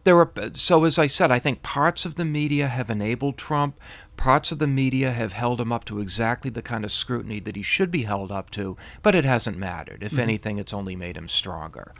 there 0.06 0.18
are. 0.18 0.32
So, 0.54 0.84
as 0.86 0.98
I 0.98 1.08
said, 1.08 1.32
I 1.32 1.40
think 1.40 1.64
parts 1.64 2.06
of 2.06 2.16
the 2.16 2.26
media 2.26 2.68
have 2.68 2.90
enabled 2.90 3.38
Trump. 3.38 3.80
Parts 4.18 4.52
of 4.52 4.60
the 4.60 4.68
media 4.68 5.12
have 5.12 5.34
held 5.34 5.60
him 5.60 5.72
up 5.72 5.84
to 5.86 6.00
exactly 6.00 6.50
the 6.50 6.62
kind 6.62 6.86
of 6.86 6.92
scrutiny 6.92 7.40
that 7.42 7.56
he 7.56 7.64
should 7.64 7.92
be 7.92 8.04
held 8.04 8.32
up 8.32 8.50
to, 8.52 8.78
but 9.02 9.16
it 9.16 9.26
hasn't 9.26 9.58
mattered. 9.58 10.04
If 10.04 10.14
mm-hmm. 10.14 10.22
anything, 10.22 10.58
it's 10.58 10.74
only 10.74 10.96
made 10.96 11.18
him 11.18 11.28
stronger. 11.28 11.94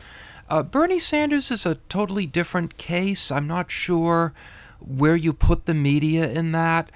Uh, 0.48 0.62
Bernie 0.62 1.00
Sanders 1.00 1.50
is 1.50 1.66
a 1.66 1.74
totally 1.88 2.24
different 2.24 2.78
case. 2.78 3.30
I'm 3.30 3.48
not 3.48 3.70
sure 3.70 4.32
where 4.78 5.16
you 5.16 5.32
put 5.32 5.66
the 5.66 5.74
media 5.74 6.30
in 6.30 6.52
that. 6.52 6.90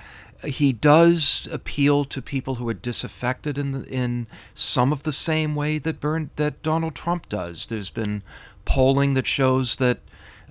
He 0.45 0.73
does 0.73 1.49
appeal 1.51 2.05
to 2.07 2.23
people 2.23 2.57
who 2.57 2.69
are 2.69 2.75
disaffected 2.75 3.59
in 3.59 3.73
the, 3.73 3.85
in 3.87 4.27
some 4.55 4.93
of 4.93 5.03
the 5.03 5.13
same 5.13 5.55
way 5.55 5.79
that 5.79 6.01
Bern, 6.01 6.31
that 6.37 6.63
Donald 6.63 6.95
Trump 6.95 7.29
does. 7.29 7.67
There's 7.67 7.91
been 7.91 8.23
polling 8.65 9.15
that 9.15 9.27
shows 9.27 9.77
that 9.77 9.99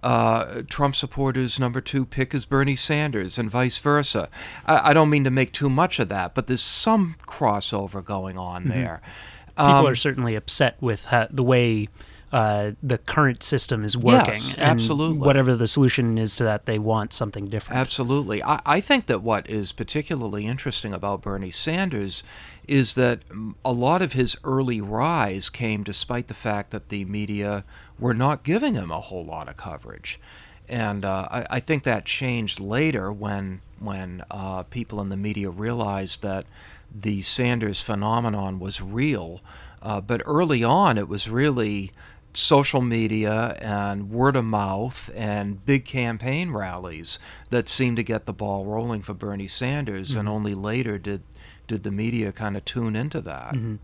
uh, 0.03 0.61
Trump 0.67 0.95
supporters' 0.95 1.59
number 1.59 1.81
two 1.81 2.05
pick 2.05 2.33
is 2.33 2.45
Bernie 2.45 2.75
Sanders, 2.75 3.37
and 3.37 3.49
vice 3.49 3.77
versa. 3.77 4.29
I, 4.65 4.91
I, 4.91 4.93
don't 4.93 5.09
mean 5.09 5.25
to 5.25 5.31
make 5.31 5.51
too 5.51 5.69
much 5.69 5.99
of 5.99 6.07
that, 6.09 6.33
but 6.33 6.47
there's 6.47 6.61
some 6.61 7.15
crossover 7.27 8.03
going 8.03 8.37
on 8.37 8.63
mm-hmm. 8.63 8.71
there. 8.71 9.01
People 9.49 9.65
um, 9.65 9.87
are 9.87 9.95
certainly 9.95 10.35
upset 10.35 10.77
with 10.79 11.05
the 11.31 11.43
way 11.43 11.89
uh, 12.31 12.71
the 12.83 12.97
current 12.97 13.41
system 13.41 13.83
is 13.83 13.97
working. 13.97 14.33
Yes, 14.33 14.55
absolutely. 14.57 15.19
Whatever 15.19 15.55
the 15.55 15.67
solution 15.67 16.17
is 16.17 16.35
to 16.35 16.43
that, 16.43 16.65
they 16.65 16.77
want 16.77 17.11
something 17.11 17.47
different. 17.47 17.79
Absolutely. 17.79 18.43
I, 18.43 18.61
I 18.65 18.81
think 18.81 19.07
that 19.07 19.23
what 19.23 19.49
is 19.49 19.71
particularly 19.71 20.45
interesting 20.45 20.93
about 20.93 21.21
Bernie 21.21 21.51
Sanders 21.51 22.23
is 22.67 22.93
that 22.93 23.21
a 23.65 23.73
lot 23.73 24.03
of 24.03 24.13
his 24.13 24.37
early 24.43 24.79
rise 24.79 25.49
came 25.49 25.81
despite 25.81 26.27
the 26.27 26.35
fact 26.35 26.69
that 26.69 26.89
the 26.89 27.03
media 27.05 27.65
were 27.97 28.13
not 28.13 28.43
giving 28.43 28.75
him 28.75 28.91
a 28.91 29.01
whole 29.01 29.25
lot 29.25 29.49
of 29.49 29.57
coverage. 29.57 30.19
And 30.67 31.03
uh, 31.03 31.27
I, 31.31 31.47
I, 31.49 31.59
think 31.59 31.81
that 31.83 32.05
changed 32.05 32.59
later 32.59 33.11
when 33.11 33.61
when 33.79 34.23
uh, 34.29 34.61
people 34.63 35.01
in 35.01 35.09
the 35.09 35.17
media 35.17 35.49
realized 35.49 36.21
that 36.21 36.45
the 36.93 37.23
Sanders 37.23 37.81
phenomenon 37.81 38.59
was 38.59 38.81
real. 38.81 39.41
Uh, 39.81 39.99
but 39.99 40.21
early 40.25 40.63
on, 40.63 40.99
it 40.99 41.07
was 41.07 41.27
really 41.27 41.91
social 42.33 42.81
media 42.81 43.57
and 43.59 44.09
word 44.09 44.35
of 44.35 44.45
mouth 44.45 45.09
and 45.15 45.65
big 45.65 45.85
campaign 45.85 46.51
rallies 46.51 47.19
that 47.49 47.67
seemed 47.67 47.97
to 47.97 48.03
get 48.03 48.25
the 48.25 48.33
ball 48.33 48.65
rolling 48.65 49.01
for 49.01 49.13
Bernie 49.13 49.47
Sanders, 49.47 50.11
mm-hmm. 50.11 50.19
and 50.19 50.29
only 50.29 50.53
later 50.53 50.97
did 50.97 51.23
did 51.69 51.83
the 51.83 51.91
media 51.91 52.31
kind 52.31 52.57
of 52.57 52.65
tune 52.65 52.95
into 52.95 53.21
that? 53.21 53.53
Mm-hmm. 53.53 53.75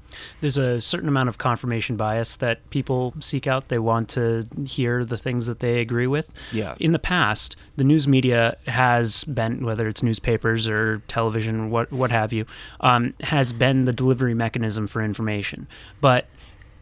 There's 0.42 0.58
a 0.58 0.82
certain 0.82 1.08
amount 1.08 1.30
of 1.30 1.38
confirmation 1.38 1.96
bias 1.96 2.36
that 2.38 2.68
people 2.72 3.14
seek 3.20 3.46
out. 3.46 3.70
They 3.70 3.78
want 3.78 4.10
to 4.10 4.48
hear 4.66 5.06
the 5.06 5.18
things 5.18 5.46
that 5.46 5.60
they 5.60 5.80
agree 5.80 6.08
with. 6.08 6.32
Yeah. 6.52 6.76
In 6.80 6.94
the 6.94 7.00
past, 7.00 7.56
the 7.78 7.84
news 7.84 8.08
media 8.08 8.58
has 8.66 9.24
been, 9.26 9.64
whether 9.64 9.88
it's 9.88 10.02
newspapers 10.02 10.68
or 10.68 11.04
television, 11.08 11.70
what 11.70 11.92
what 11.92 12.10
have 12.10 12.34
you, 12.34 12.46
um, 12.82 13.14
has 13.22 13.54
been 13.54 13.86
the 13.86 13.94
delivery 13.94 14.34
mechanism 14.34 14.88
for 14.88 15.04
information. 15.04 15.68
But 16.02 16.26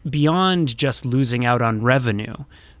beyond 0.08 0.76
just 0.76 1.04
losing 1.04 1.44
out 1.44 1.62
on 1.62 1.82
revenue, 1.82 2.34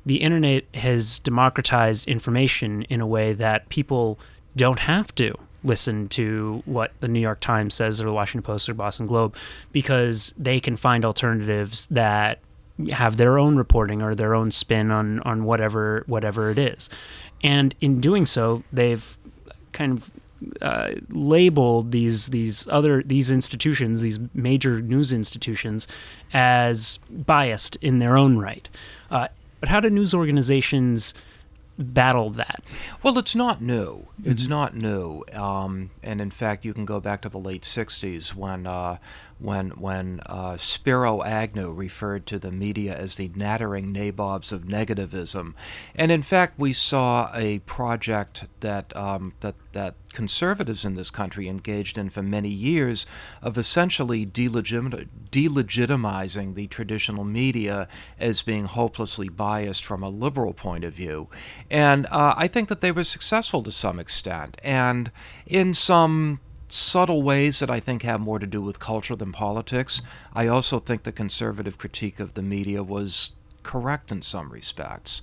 the 0.06 0.16
internet 0.16 0.64
has 0.74 1.18
democratized 1.20 2.06
information 2.06 2.82
in 2.82 3.00
a 3.00 3.06
way 3.06 3.32
that 3.32 3.68
people 3.68 4.18
don't 4.56 4.80
have 4.80 5.14
to 5.16 5.34
listen 5.62 6.06
to 6.08 6.62
what 6.66 6.92
the 7.00 7.08
New 7.08 7.20
York 7.20 7.40
Times 7.40 7.74
says 7.74 8.00
or 8.00 8.04
the 8.04 8.12
Washington 8.12 8.44
Post 8.44 8.68
or 8.68 8.74
Boston 8.74 9.06
Globe 9.06 9.34
because 9.72 10.34
they 10.36 10.60
can 10.60 10.76
find 10.76 11.04
alternatives 11.04 11.86
that 11.86 12.40
have 12.90 13.16
their 13.16 13.38
own 13.38 13.56
reporting 13.56 14.02
or 14.02 14.14
their 14.14 14.34
own 14.34 14.50
spin 14.50 14.90
on 14.90 15.20
on 15.20 15.44
whatever 15.44 16.04
whatever 16.06 16.50
it 16.50 16.58
is. 16.58 16.90
And 17.42 17.74
in 17.80 18.00
doing 18.00 18.26
so, 18.26 18.62
they've 18.72 19.16
kind 19.72 19.92
of 19.92 20.10
uh, 20.60 20.92
labeled 21.10 21.92
these 21.92 22.28
these 22.28 22.66
other 22.68 23.02
these 23.02 23.30
institutions, 23.30 24.00
these 24.00 24.18
major 24.34 24.80
news 24.80 25.12
institutions, 25.12 25.86
as 26.32 26.98
biased 27.10 27.76
in 27.76 27.98
their 27.98 28.16
own 28.16 28.38
right. 28.38 28.68
Uh, 29.10 29.28
but 29.60 29.68
how 29.68 29.80
do 29.80 29.88
news 29.90 30.14
organizations 30.14 31.14
battle 31.78 32.30
that? 32.30 32.62
Well, 33.02 33.18
it's 33.18 33.34
not 33.34 33.62
new. 33.62 34.06
Mm-hmm. 34.20 34.30
It's 34.30 34.46
not 34.46 34.76
new. 34.76 35.24
Um, 35.32 35.90
and 36.02 36.20
in 36.20 36.30
fact, 36.30 36.64
you 36.64 36.74
can 36.74 36.84
go 36.84 37.00
back 37.00 37.22
to 37.22 37.28
the 37.28 37.38
late 37.38 37.62
'60s 37.62 38.34
when 38.34 38.66
uh, 38.66 38.98
when 39.44 39.70
when 39.70 40.20
uh, 40.26 40.56
Spiro 40.56 41.22
Agnew 41.22 41.70
referred 41.70 42.26
to 42.26 42.38
the 42.38 42.50
media 42.50 42.96
as 42.96 43.16
the 43.16 43.30
nattering 43.34 43.92
nabobs 43.92 44.52
of 44.52 44.62
negativism, 44.62 45.52
and 45.94 46.10
in 46.10 46.22
fact, 46.22 46.58
we 46.58 46.72
saw 46.72 47.30
a 47.34 47.58
project 47.60 48.46
that 48.60 48.96
um, 48.96 49.34
that 49.40 49.54
that 49.72 49.94
conservatives 50.12 50.84
in 50.84 50.94
this 50.94 51.10
country 51.10 51.48
engaged 51.48 51.98
in 51.98 52.08
for 52.08 52.22
many 52.22 52.48
years 52.48 53.04
of 53.42 53.58
essentially 53.58 54.24
delegit- 54.24 55.08
delegitimizing 55.30 56.54
the 56.54 56.66
traditional 56.68 57.24
media 57.24 57.88
as 58.18 58.40
being 58.40 58.64
hopelessly 58.64 59.28
biased 59.28 59.84
from 59.84 60.02
a 60.02 60.08
liberal 60.08 60.54
point 60.54 60.84
of 60.84 60.94
view, 60.94 61.28
and 61.70 62.06
uh, 62.06 62.34
I 62.36 62.48
think 62.48 62.68
that 62.70 62.80
they 62.80 62.92
were 62.92 63.04
successful 63.04 63.62
to 63.64 63.72
some 63.72 63.98
extent, 63.98 64.58
and 64.62 65.12
in 65.46 65.74
some 65.74 66.40
subtle 66.68 67.22
ways 67.22 67.58
that 67.60 67.70
I 67.70 67.80
think 67.80 68.02
have 68.02 68.20
more 68.20 68.38
to 68.38 68.46
do 68.46 68.60
with 68.60 68.78
culture 68.78 69.16
than 69.16 69.32
politics. 69.32 70.02
I 70.34 70.46
also 70.46 70.78
think 70.78 71.02
the 71.02 71.12
conservative 71.12 71.78
critique 71.78 72.20
of 72.20 72.34
the 72.34 72.42
media 72.42 72.82
was 72.82 73.30
correct 73.62 74.10
in 74.10 74.22
some 74.22 74.50
respects. 74.50 75.22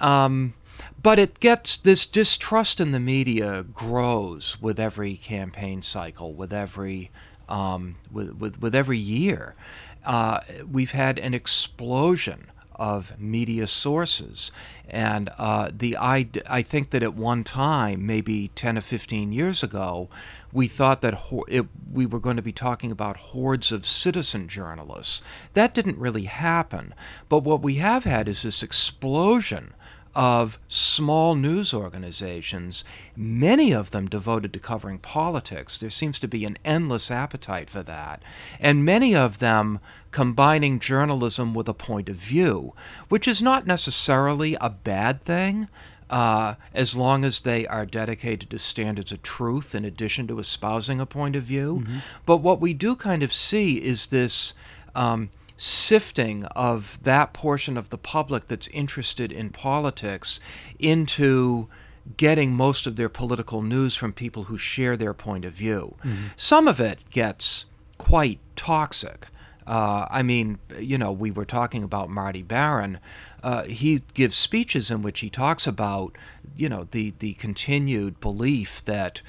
Um, 0.00 0.54
but 1.02 1.18
it 1.18 1.40
gets 1.40 1.76
this 1.76 2.06
distrust 2.06 2.80
in 2.80 2.92
the 2.92 3.00
media 3.00 3.64
grows 3.64 4.60
with 4.60 4.78
every 4.78 5.14
campaign 5.14 5.82
cycle, 5.82 6.32
with 6.32 6.52
every 6.52 7.10
um, 7.48 7.94
with, 8.12 8.36
with, 8.36 8.60
with 8.60 8.74
every 8.74 8.98
year. 8.98 9.54
Uh, 10.04 10.40
we've 10.70 10.90
had 10.90 11.18
an 11.18 11.34
explosion 11.34 12.46
of 12.78 13.18
media 13.20 13.66
sources. 13.66 14.52
And 14.88 15.30
uh, 15.36 15.70
the 15.76 15.96
I, 15.96 16.28
I 16.48 16.62
think 16.62 16.90
that 16.90 17.02
at 17.02 17.14
one 17.14 17.44
time, 17.44 18.06
maybe 18.06 18.48
10 18.54 18.78
or 18.78 18.80
15 18.80 19.32
years 19.32 19.62
ago, 19.62 20.08
we 20.52 20.66
thought 20.66 21.00
that 21.02 21.14
ho- 21.14 21.44
it, 21.48 21.66
we 21.92 22.06
were 22.06 22.20
going 22.20 22.36
to 22.36 22.42
be 22.42 22.52
talking 22.52 22.90
about 22.90 23.16
hordes 23.16 23.72
of 23.72 23.86
citizen 23.86 24.48
journalists. 24.48 25.22
That 25.54 25.74
didn't 25.74 25.98
really 25.98 26.24
happen. 26.24 26.94
But 27.28 27.44
what 27.44 27.62
we 27.62 27.74
have 27.74 28.04
had 28.04 28.28
is 28.28 28.42
this 28.42 28.62
explosion 28.62 29.74
of 30.14 30.58
small 30.66 31.34
news 31.36 31.72
organizations, 31.72 32.82
many 33.14 33.72
of 33.72 33.90
them 33.92 34.08
devoted 34.08 34.52
to 34.52 34.58
covering 34.58 34.98
politics. 34.98 35.78
There 35.78 35.90
seems 35.90 36.18
to 36.18 36.26
be 36.26 36.44
an 36.44 36.58
endless 36.64 37.10
appetite 37.10 37.70
for 37.70 37.84
that. 37.84 38.22
And 38.58 38.84
many 38.84 39.14
of 39.14 39.38
them 39.38 39.78
combining 40.10 40.80
journalism 40.80 41.54
with 41.54 41.68
a 41.68 41.74
point 41.74 42.08
of 42.08 42.16
view, 42.16 42.74
which 43.08 43.28
is 43.28 43.40
not 43.40 43.66
necessarily 43.66 44.56
a 44.60 44.70
bad 44.70 45.20
thing. 45.22 45.68
Uh, 46.10 46.54
as 46.72 46.96
long 46.96 47.22
as 47.22 47.40
they 47.40 47.66
are 47.66 47.84
dedicated 47.84 48.48
to 48.48 48.58
standards 48.58 49.12
of 49.12 49.22
truth 49.22 49.74
in 49.74 49.84
addition 49.84 50.26
to 50.26 50.38
espousing 50.38 51.00
a 51.00 51.06
point 51.06 51.36
of 51.36 51.42
view. 51.42 51.82
Mm-hmm. 51.82 51.98
But 52.24 52.38
what 52.38 52.62
we 52.62 52.72
do 52.72 52.96
kind 52.96 53.22
of 53.22 53.30
see 53.30 53.76
is 53.76 54.06
this 54.06 54.54
um, 54.94 55.28
sifting 55.58 56.44
of 56.44 57.02
that 57.02 57.34
portion 57.34 57.76
of 57.76 57.90
the 57.90 57.98
public 57.98 58.46
that's 58.46 58.68
interested 58.68 59.32
in 59.32 59.50
politics 59.50 60.40
into 60.78 61.68
getting 62.16 62.54
most 62.54 62.86
of 62.86 62.96
their 62.96 63.08
political 63.08 63.60
news 63.60 63.94
from 63.94 64.12
people 64.12 64.44
who 64.44 64.56
share 64.56 64.96
their 64.96 65.12
point 65.12 65.44
of 65.44 65.52
view. 65.52 65.96
Mm-hmm. 66.04 66.28
Some 66.36 66.68
of 66.68 66.80
it 66.80 67.00
gets 67.10 67.66
quite 67.98 68.38
toxic. 68.56 69.26
Uh, 69.68 70.06
I 70.10 70.22
mean, 70.22 70.58
you 70.78 70.96
know, 70.96 71.12
we 71.12 71.30
were 71.30 71.44
talking 71.44 71.84
about 71.84 72.08
Marty 72.08 72.42
Baron. 72.42 72.98
Uh, 73.42 73.64
he 73.64 74.02
gives 74.14 74.34
speeches 74.34 74.90
in 74.90 75.02
which 75.02 75.20
he 75.20 75.28
talks 75.28 75.66
about, 75.66 76.16
you 76.56 76.70
know, 76.70 76.84
the, 76.84 77.12
the 77.18 77.34
continued 77.34 78.18
belief 78.18 78.82
that 78.86 79.20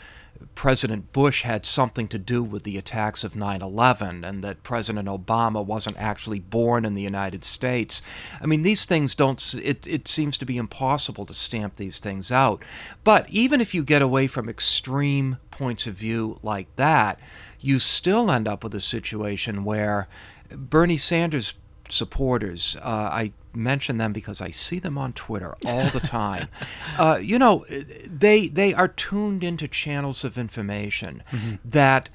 President 0.55 1.11
Bush 1.13 1.43
had 1.43 1.65
something 1.65 2.07
to 2.09 2.17
do 2.17 2.43
with 2.43 2.63
the 2.63 2.77
attacks 2.77 3.23
of 3.23 3.35
9 3.35 3.61
11 3.61 4.23
and 4.23 4.43
that 4.43 4.63
President 4.63 5.07
Obama 5.07 5.65
wasn't 5.65 5.97
actually 5.97 6.39
born 6.39 6.85
in 6.85 6.93
the 6.93 7.01
United 7.01 7.43
States. 7.43 8.01
I 8.41 8.45
mean, 8.45 8.61
these 8.61 8.85
things 8.85 9.15
don't, 9.15 9.55
it, 9.61 9.85
it 9.87 10.07
seems 10.07 10.37
to 10.37 10.45
be 10.45 10.57
impossible 10.57 11.25
to 11.25 11.33
stamp 11.33 11.75
these 11.75 11.99
things 11.99 12.31
out. 12.31 12.63
But 13.03 13.29
even 13.29 13.61
if 13.61 13.73
you 13.73 13.83
get 13.83 14.01
away 14.01 14.27
from 14.27 14.49
extreme 14.49 15.37
points 15.51 15.87
of 15.87 15.95
view 15.95 16.39
like 16.43 16.73
that, 16.75 17.19
you 17.59 17.79
still 17.79 18.31
end 18.31 18.47
up 18.47 18.63
with 18.63 18.75
a 18.75 18.81
situation 18.81 19.63
where 19.63 20.07
Bernie 20.51 20.97
Sanders 20.97 21.53
supporters, 21.89 22.75
uh, 22.81 23.09
I 23.11 23.33
mention 23.53 23.97
them 23.97 24.13
because 24.13 24.41
I 24.41 24.51
see 24.51 24.79
them 24.79 24.97
on 24.97 25.13
Twitter 25.13 25.55
all 25.65 25.89
the 25.89 25.99
time. 25.99 26.47
uh, 26.97 27.19
you 27.21 27.39
know, 27.39 27.65
they 28.05 28.47
they 28.47 28.73
are 28.73 28.87
tuned 28.87 29.43
into 29.43 29.67
channels 29.67 30.23
of 30.23 30.37
information 30.37 31.23
mm-hmm. 31.31 31.55
that 31.65 32.09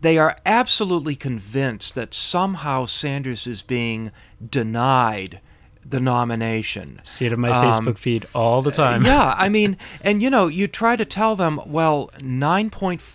they 0.00 0.18
are 0.18 0.36
absolutely 0.44 1.16
convinced 1.16 1.94
that 1.94 2.14
somehow 2.14 2.86
Sanders 2.86 3.46
is 3.46 3.62
being 3.62 4.12
denied 4.50 5.40
the 5.88 6.00
nomination. 6.00 7.00
See 7.04 7.26
it 7.26 7.32
in 7.32 7.40
my 7.40 7.50
um, 7.50 7.84
Facebook 7.84 7.98
feed 7.98 8.26
all 8.34 8.62
the 8.62 8.70
time. 8.70 9.04
yeah, 9.04 9.34
I 9.38 9.48
mean, 9.48 9.76
and 10.00 10.22
you 10.22 10.30
know, 10.30 10.48
you 10.48 10.66
try 10.66 10.96
to 10.96 11.04
tell 11.04 11.36
them, 11.36 11.60
well, 11.66 12.10
nine 12.20 12.70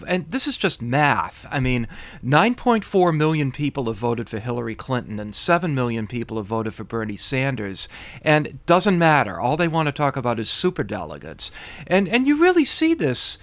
and 0.07 0.25
this 0.29 0.47
is 0.47 0.57
just 0.57 0.81
math. 0.81 1.45
I 1.51 1.60
mean, 1.60 1.88
nine 2.21 2.55
point 2.55 2.84
four 2.84 3.12
million 3.12 3.51
people 3.51 3.86
have 3.86 3.97
voted 3.97 4.29
for 4.29 4.39
Hillary 4.39 4.75
Clinton, 4.75 5.19
and 5.19 5.36
seven 5.36 5.75
million 5.75 6.07
people 6.07 6.38
have 6.38 6.45
voted 6.45 6.73
for 6.73 6.84
Bernie 6.84 7.17
Sanders, 7.17 7.89
and 8.21 8.47
it 8.47 8.65
doesn't 8.65 8.97
matter. 8.97 9.39
All 9.39 9.57
they 9.57 9.67
want 9.67 9.88
to 9.88 9.91
talk 9.91 10.15
about 10.15 10.39
is 10.39 10.49
super 10.49 10.84
delegates, 10.84 11.51
and 11.88 12.07
and 12.07 12.27
you 12.27 12.38
really 12.38 12.65
see 12.65 12.93
this 12.93 13.38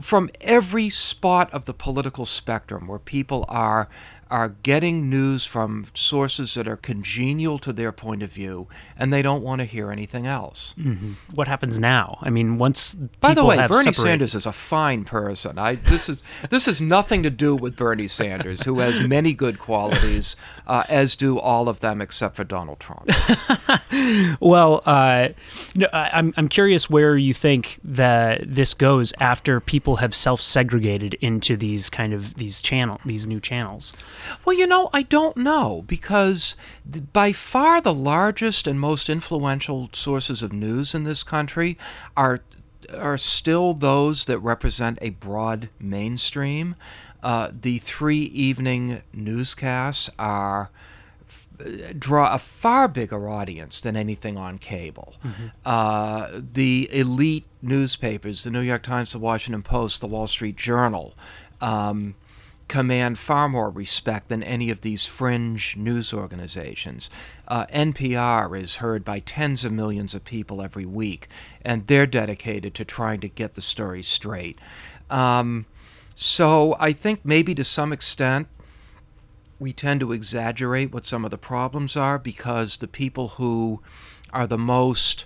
from 0.00 0.30
every 0.40 0.88
spot 0.88 1.52
of 1.52 1.64
the 1.64 1.74
political 1.74 2.24
spectrum 2.24 2.86
where 2.86 2.98
people 2.98 3.44
are 3.48 3.88
are 4.30 4.48
getting 4.62 5.08
news 5.08 5.44
from 5.44 5.86
sources 5.94 6.54
that 6.54 6.66
are 6.66 6.76
congenial 6.76 7.58
to 7.60 7.72
their 7.72 7.92
point 7.92 8.22
of 8.22 8.32
view, 8.32 8.68
and 8.96 9.12
they 9.12 9.22
don't 9.22 9.42
want 9.42 9.60
to 9.60 9.64
hear 9.64 9.92
anything 9.92 10.26
else. 10.26 10.74
Mm-hmm. 10.78 11.12
What 11.34 11.46
happens 11.46 11.78
now? 11.78 12.18
I 12.22 12.30
mean, 12.30 12.58
once 12.58 12.94
by 12.94 13.34
the 13.34 13.44
way, 13.44 13.56
Bernie 13.56 13.92
separated... 13.92 13.94
Sanders 13.96 14.34
is 14.34 14.46
a 14.46 14.52
fine 14.52 15.04
person. 15.04 15.58
I 15.58 15.76
this 15.76 16.08
is 16.08 16.22
this 16.50 16.66
has 16.66 16.80
nothing 16.80 17.22
to 17.22 17.30
do 17.30 17.54
with 17.54 17.76
Bernie 17.76 18.08
Sanders, 18.08 18.62
who 18.64 18.80
has 18.80 19.06
many 19.06 19.32
good 19.32 19.58
qualities, 19.58 20.34
uh, 20.66 20.82
as 20.88 21.14
do 21.14 21.38
all 21.38 21.68
of 21.68 21.80
them 21.80 22.00
except 22.00 22.34
for 22.34 22.44
Donald 22.44 22.80
Trump. 22.80 23.08
well, 24.40 24.82
uh, 24.86 25.28
you 25.74 25.82
know, 25.82 25.88
I, 25.92 26.10
I'm 26.12 26.34
I'm 26.36 26.48
curious 26.48 26.90
where 26.90 27.16
you 27.16 27.32
think 27.32 27.78
that 27.84 28.50
this 28.50 28.74
goes 28.74 29.12
after 29.20 29.60
people 29.60 29.96
have 29.96 30.14
self-segregated 30.14 31.14
into 31.14 31.56
these 31.56 31.88
kind 31.88 32.12
of 32.12 32.34
these 32.34 32.60
channel 32.60 33.00
these 33.04 33.26
new 33.26 33.38
channels. 33.40 33.92
Well, 34.44 34.56
you 34.56 34.66
know, 34.66 34.90
I 34.92 35.02
don't 35.02 35.36
know 35.36 35.84
because 35.86 36.56
by 37.12 37.32
far 37.32 37.80
the 37.80 37.94
largest 37.94 38.66
and 38.66 38.80
most 38.80 39.08
influential 39.08 39.90
sources 39.92 40.42
of 40.42 40.52
news 40.52 40.94
in 40.94 41.04
this 41.04 41.22
country 41.22 41.76
are 42.16 42.40
are 42.94 43.18
still 43.18 43.74
those 43.74 44.26
that 44.26 44.38
represent 44.38 44.98
a 45.02 45.10
broad 45.10 45.68
mainstream. 45.80 46.76
Uh, 47.22 47.50
the 47.52 47.78
three 47.78 48.22
evening 48.22 49.02
newscasts 49.12 50.08
are 50.18 50.70
draw 51.98 52.34
a 52.34 52.38
far 52.38 52.88
bigger 52.88 53.28
audience 53.28 53.80
than 53.80 53.96
anything 53.96 54.36
on 54.36 54.58
cable. 54.58 55.14
Mm-hmm. 55.24 55.46
Uh, 55.64 56.40
the 56.52 56.88
elite 56.92 57.46
newspapers, 57.62 58.44
the 58.44 58.50
New 58.50 58.60
York 58.60 58.82
Times, 58.82 59.12
the 59.12 59.18
Washington 59.18 59.62
Post, 59.62 60.00
the 60.00 60.06
Wall 60.06 60.26
Street 60.26 60.56
Journal, 60.56 61.14
um, 61.60 62.14
command 62.68 63.18
far 63.18 63.48
more 63.48 63.70
respect 63.70 64.28
than 64.28 64.42
any 64.42 64.70
of 64.70 64.80
these 64.80 65.06
fringe 65.06 65.76
news 65.76 66.12
organizations. 66.12 67.08
Uh, 67.46 67.66
NPR 67.66 68.60
is 68.60 68.76
heard 68.76 69.04
by 69.04 69.20
tens 69.20 69.64
of 69.64 69.72
millions 69.72 70.14
of 70.14 70.24
people 70.24 70.60
every 70.60 70.86
week, 70.86 71.28
and 71.62 71.86
they're 71.86 72.06
dedicated 72.06 72.74
to 72.74 72.84
trying 72.84 73.20
to 73.20 73.28
get 73.28 73.54
the 73.54 73.60
story 73.60 74.02
straight. 74.02 74.58
Um, 75.10 75.66
so 76.14 76.74
I 76.80 76.92
think 76.92 77.20
maybe 77.24 77.54
to 77.54 77.64
some 77.64 77.92
extent, 77.92 78.48
we 79.58 79.72
tend 79.72 80.00
to 80.00 80.12
exaggerate 80.12 80.92
what 80.92 81.06
some 81.06 81.24
of 81.24 81.30
the 81.30 81.38
problems 81.38 81.96
are 81.96 82.18
because 82.18 82.78
the 82.78 82.88
people 82.88 83.28
who 83.28 83.80
are 84.32 84.46
the 84.46 84.58
most 84.58 85.24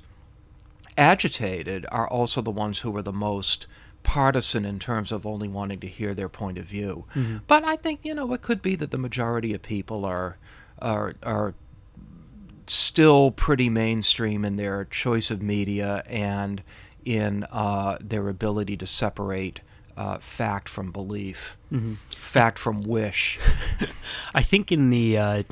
agitated 0.97 1.87
are 1.91 2.07
also 2.09 2.43
the 2.43 2.51
ones 2.51 2.81
who 2.81 2.95
are 2.97 3.03
the 3.03 3.13
most 3.13 3.67
partisan 4.03 4.65
in 4.65 4.79
terms 4.79 5.13
of 5.13 5.27
only 5.27 5.49
wanting 5.49 5.81
to 5.81 5.87
hear 5.87 6.15
their 6.15 6.29
point 6.29 6.59
of 6.59 6.65
view. 6.65 7.05
Mm-hmm. 7.15 7.39
But 7.47 7.65
I 7.65 7.77
think 7.77 8.01
you 8.03 8.15
know 8.15 8.33
it 8.33 8.43
could 8.43 8.63
be 8.63 8.77
that 8.77 8.91
the 8.91 8.99
majority 8.99 9.55
of 9.55 9.63
people 9.63 10.05
are 10.05 10.37
are 10.81 11.15
are 11.23 11.55
still 12.67 13.33
pretty 13.33 13.69
mainstream 13.69 14.45
in 14.45 14.57
their 14.57 14.85
choice 14.85 15.31
of 15.31 15.43
media 15.43 16.03
and 16.07 16.63
in 17.05 17.45
uh, 17.51 17.99
their 18.01 18.29
ability 18.29 18.77
to 18.77 18.87
separate 18.87 19.61
uh, 19.97 20.19
fact 20.19 20.69
from 20.69 20.91
belief, 20.91 21.59
mm-hmm. 21.71 21.95
fact 22.09 22.59
from 22.59 22.81
wish. 22.83 23.39
I 24.35 24.43
think 24.43 24.73
in 24.73 24.91
the 24.91 25.19
uh, 25.19 25.43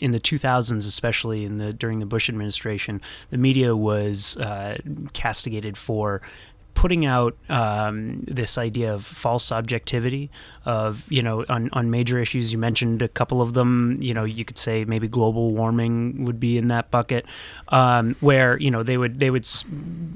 in 0.00 0.10
the 0.12 0.20
2000s, 0.20 0.76
especially 0.86 1.44
in 1.44 1.58
the 1.58 1.72
during 1.72 1.98
the 1.98 2.06
Bush 2.06 2.28
administration, 2.28 3.00
the 3.30 3.38
media 3.38 3.74
was 3.74 4.36
uh, 4.36 4.78
castigated 5.14 5.76
for 5.76 6.22
putting 6.76 7.06
out 7.06 7.34
um, 7.48 8.22
this 8.28 8.58
idea 8.58 8.92
of 8.92 9.02
false 9.02 9.50
objectivity 9.50 10.30
of 10.66 11.10
you 11.10 11.22
know 11.22 11.42
on, 11.48 11.70
on 11.72 11.90
major 11.90 12.18
issues 12.18 12.52
you 12.52 12.58
mentioned 12.58 13.00
a 13.00 13.08
couple 13.08 13.40
of 13.40 13.54
them 13.54 13.96
you 13.98 14.12
know 14.12 14.24
you 14.24 14.44
could 14.44 14.58
say 14.58 14.84
maybe 14.84 15.08
global 15.08 15.52
warming 15.52 16.22
would 16.26 16.38
be 16.38 16.58
in 16.58 16.68
that 16.68 16.90
bucket 16.90 17.24
um, 17.68 18.14
where 18.20 18.58
you 18.60 18.70
know 18.70 18.82
they 18.82 18.98
would 18.98 19.18
they 19.18 19.30
would 19.30 19.48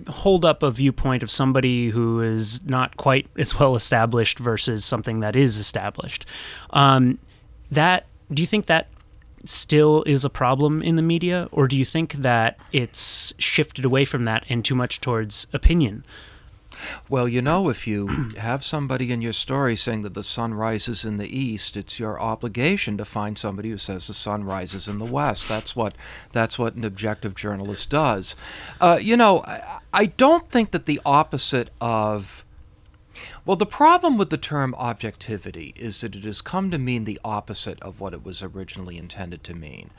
hold 0.09 0.45
up 0.45 0.63
a 0.63 0.71
viewpoint 0.71 1.23
of 1.23 1.31
somebody 1.31 1.89
who 1.89 2.21
is 2.21 2.63
not 2.67 2.95
quite 2.99 3.27
as 3.39 3.59
well 3.59 3.75
established 3.75 4.39
versus 4.39 4.85
something 4.85 5.21
that 5.21 5.35
is 5.35 5.57
established. 5.57 6.27
Um, 6.71 7.19
that 7.71 8.05
do 8.33 8.43
you 8.43 8.47
think 8.47 8.67
that 8.67 8.89
still 9.47 10.03
is 10.03 10.27
a 10.27 10.31
problem 10.31 10.83
in 10.83 10.97
the 10.97 11.03
media 11.03 11.49
or 11.53 11.67
do 11.67 11.75
you 11.75 11.87
think 11.87 12.13
that 12.13 12.59
it's 12.71 13.33
shifted 13.39 13.87
away 13.87 14.05
from 14.05 14.27
that 14.27 14.45
and 14.51 14.63
too 14.63 14.75
much 14.75 15.01
towards 15.01 15.47
opinion 15.55 16.05
well, 17.09 17.29
you 17.29 17.43
know, 17.43 17.69
if 17.69 17.87
you 17.87 18.07
have 18.39 18.65
somebody 18.65 19.13
in 19.13 19.23
your 19.23 19.33
story 19.33 19.77
saying 19.77 20.03
that 20.03 20.15
the 20.15 20.23
sun 20.23 20.55
rises 20.55 21.05
in 21.05 21.17
the 21.17 21.37
east, 21.37 21.77
it's 21.77 21.99
your 21.99 22.21
obligation 22.21 22.97
to 22.99 23.05
find 23.05 23.39
somebody 23.39 23.71
who 23.71 23.79
says 23.79 24.07
the 24.07 24.15
sun 24.15 24.45
rises 24.45 24.89
in 24.89 24.99
the 24.99 25.05
west. 25.05 25.49
That's 25.49 25.75
what 25.75 25.95
that's 26.33 26.59
what 26.59 26.75
an 26.75 26.85
objective 26.85 27.35
journalist 27.35 27.91
does. 27.91 28.37
Uh, 28.81 28.99
you 29.01 29.17
know, 29.17 29.43
I, 29.43 29.81
I 29.93 30.07
don't 30.07 30.51
think 30.51 30.71
that 30.71 30.87
the 30.87 31.01
opposite 31.05 31.71
of 31.81 32.45
well, 33.45 33.57
the 33.57 33.67
problem 33.67 34.19
with 34.19 34.31
the 34.31 34.37
term 34.37 34.75
objectivity 34.77 35.73
is 35.77 36.01
that 36.01 36.15
it 36.15 36.25
has 36.25 36.41
come 36.41 36.71
to 36.71 36.79
mean 36.79 37.05
the 37.05 37.21
opposite 37.25 37.81
of 37.83 38.01
what 38.01 38.13
it 38.13 38.25
was 38.25 38.43
originally 38.43 38.97
intended 38.97 39.43
to 39.45 39.55
mean. 39.55 39.91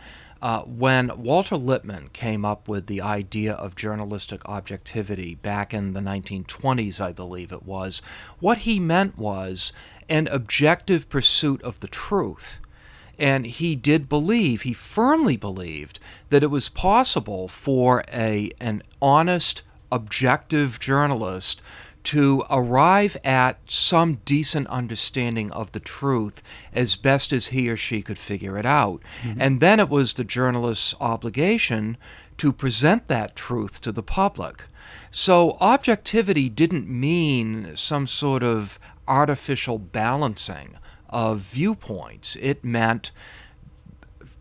Uh, 0.42 0.64
when 0.64 1.12
Walter 1.22 1.56
Lippmann 1.56 2.10
came 2.14 2.44
up 2.44 2.68
with 2.68 2.88
the 2.88 3.00
idea 3.00 3.54
of 3.54 3.76
journalistic 3.76 4.42
objectivity 4.48 5.36
back 5.36 5.72
in 5.72 5.94
the 5.94 6.00
1920s, 6.00 7.00
I 7.00 7.12
believe 7.12 7.52
it 7.52 7.64
was, 7.64 8.02
what 8.40 8.60
he 8.60 8.80
meant 8.80 9.18
was 9.20 9.72
an 10.10 10.28
objective 10.28 11.10
pursuit 11.10 11.62
of 11.62 11.80
the 11.82 11.88
truth. 11.88 12.60
And 13.20 13.46
he 13.46 13.76
did 13.76 14.10
believe, 14.10 14.64
he 14.64 14.74
firmly 14.74 15.38
believed, 15.38 16.00
that 16.32 16.42
it 16.42 16.50
was 16.50 16.70
possible 16.70 17.48
for 17.48 18.04
a, 18.12 18.52
an 18.60 18.82
honest, 19.00 19.62
objective 19.92 20.80
journalist 20.80 21.62
to 22.04 22.44
arrive 22.50 23.16
at 23.24 23.60
some 23.68 24.16
decent 24.26 24.68
understanding 24.68 25.52
of 25.52 25.72
the 25.72 25.80
truth 25.80 26.42
as 26.74 26.96
best 26.96 27.32
as 27.32 27.48
he 27.48 27.70
or 27.70 27.78
she 27.78 28.02
could 28.02 28.18
figure 28.18 28.58
it 28.58 28.66
out. 28.66 29.02
Mm-hmm. 29.22 29.42
And 29.42 29.62
then 29.62 29.80
it 29.80 29.90
was 29.90 30.14
the 30.14 30.24
journalist's 30.24 30.96
obligation 31.00 31.98
to 32.38 32.52
present 32.52 33.08
that 33.08 33.36
truth 33.36 33.82
to 33.82 33.92
the 33.92 34.04
public. 34.04 34.66
So 35.12 35.58
objectivity 35.60 36.50
didn't 36.50 36.88
mean 36.88 37.76
some 37.76 38.08
sort 38.08 38.44
of 38.44 38.80
artificial 39.08 39.78
balancing 39.78 40.78
of 41.10 41.40
viewpoints. 41.40 42.38
It 42.42 42.64
meant 42.64 43.12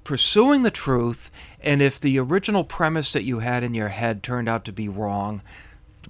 pursuing 0.04 0.62
the 0.62 0.70
truth, 0.70 1.30
and 1.60 1.82
if 1.82 2.00
the 2.00 2.18
original 2.18 2.64
premise 2.64 3.12
that 3.12 3.24
you 3.24 3.40
had 3.40 3.62
in 3.62 3.74
your 3.74 3.88
head 3.88 4.22
turned 4.22 4.48
out 4.48 4.64
to 4.64 4.72
be 4.72 4.88
wrong, 4.88 5.42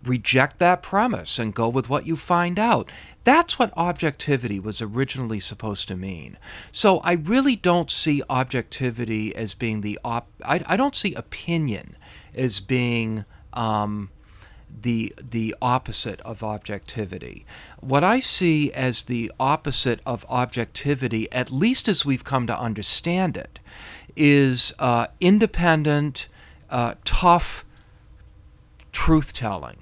reject 0.04 0.58
that 0.58 0.82
premise 0.82 1.38
and 1.38 1.54
go 1.54 1.68
with 1.68 1.88
what 1.88 2.06
you 2.06 2.16
find 2.16 2.58
out. 2.58 2.90
That's 3.24 3.58
what 3.58 3.72
objectivity 3.76 4.58
was 4.58 4.80
originally 4.80 5.40
supposed 5.40 5.88
to 5.88 5.96
mean. 5.96 6.38
So 6.72 6.98
I 6.98 7.12
really 7.12 7.56
don't 7.56 7.90
see 7.90 8.22
objectivity 8.30 9.34
as 9.36 9.54
being 9.54 9.82
the 9.82 9.98
op. 10.04 10.28
I, 10.44 10.62
I 10.66 10.76
don't 10.76 10.96
see 10.96 11.14
opinion 11.14 11.96
as 12.34 12.60
being 12.60 13.26
um, 13.52 14.10
the 14.82 15.12
the 15.18 15.54
opposite 15.60 16.20
of 16.22 16.42
objectivity. 16.42 17.44
What 17.80 18.04
I 18.04 18.20
see 18.20 18.72
as 18.72 19.04
the 19.04 19.30
opposite 19.38 20.00
of 20.06 20.24
objectivity, 20.28 21.30
at 21.32 21.50
least 21.50 21.88
as 21.88 22.04
we've 22.04 22.24
come 22.24 22.46
to 22.46 22.58
understand 22.58 23.36
it, 23.36 23.58
is 24.16 24.72
uh, 24.78 25.08
independent, 25.20 26.28
uh, 26.70 26.94
tough 27.04 27.64
truth 28.92 29.32
telling, 29.32 29.78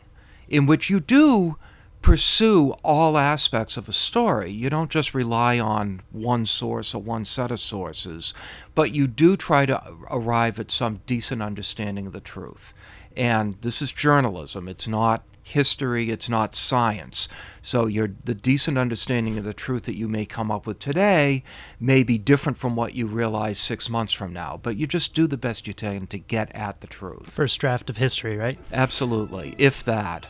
in 0.48 0.66
which 0.66 0.90
you 0.90 1.00
do 1.00 1.56
pursue 2.00 2.70
all 2.84 3.18
aspects 3.18 3.76
of 3.76 3.88
a 3.88 3.92
story. 3.92 4.50
You 4.50 4.70
don't 4.70 4.90
just 4.90 5.14
rely 5.14 5.58
on 5.58 6.02
one 6.12 6.46
source 6.46 6.94
or 6.94 7.02
one 7.02 7.24
set 7.24 7.50
of 7.50 7.60
sources, 7.60 8.34
but 8.74 8.94
you 8.94 9.06
do 9.06 9.36
try 9.36 9.66
to 9.66 9.82
arrive 10.10 10.60
at 10.60 10.70
some 10.70 11.00
decent 11.06 11.42
understanding 11.42 12.06
of 12.06 12.12
the 12.12 12.20
truth. 12.20 12.72
And 13.16 13.56
this 13.62 13.82
is 13.82 13.90
journalism, 13.90 14.68
it's 14.68 14.86
not 14.86 15.24
history, 15.48 16.10
it's 16.10 16.28
not 16.28 16.54
science. 16.54 17.28
So 17.62 17.86
your 17.86 18.08
the 18.24 18.34
decent 18.34 18.78
understanding 18.78 19.36
of 19.36 19.44
the 19.44 19.52
truth 19.52 19.84
that 19.84 19.96
you 19.96 20.08
may 20.08 20.24
come 20.24 20.50
up 20.50 20.66
with 20.66 20.78
today 20.78 21.42
may 21.78 22.02
be 22.02 22.18
different 22.18 22.56
from 22.56 22.76
what 22.76 22.94
you 22.94 23.06
realize 23.06 23.58
6 23.58 23.90
months 23.90 24.12
from 24.12 24.32
now, 24.32 24.58
but 24.62 24.76
you 24.76 24.86
just 24.86 25.14
do 25.14 25.26
the 25.26 25.36
best 25.36 25.66
you 25.66 25.74
can 25.74 26.06
to 26.06 26.18
get 26.18 26.54
at 26.54 26.80
the 26.80 26.86
truth. 26.86 27.30
First 27.30 27.60
draft 27.60 27.90
of 27.90 27.96
history, 27.96 28.36
right? 28.36 28.58
Absolutely, 28.72 29.54
if 29.58 29.84
that. 29.84 30.26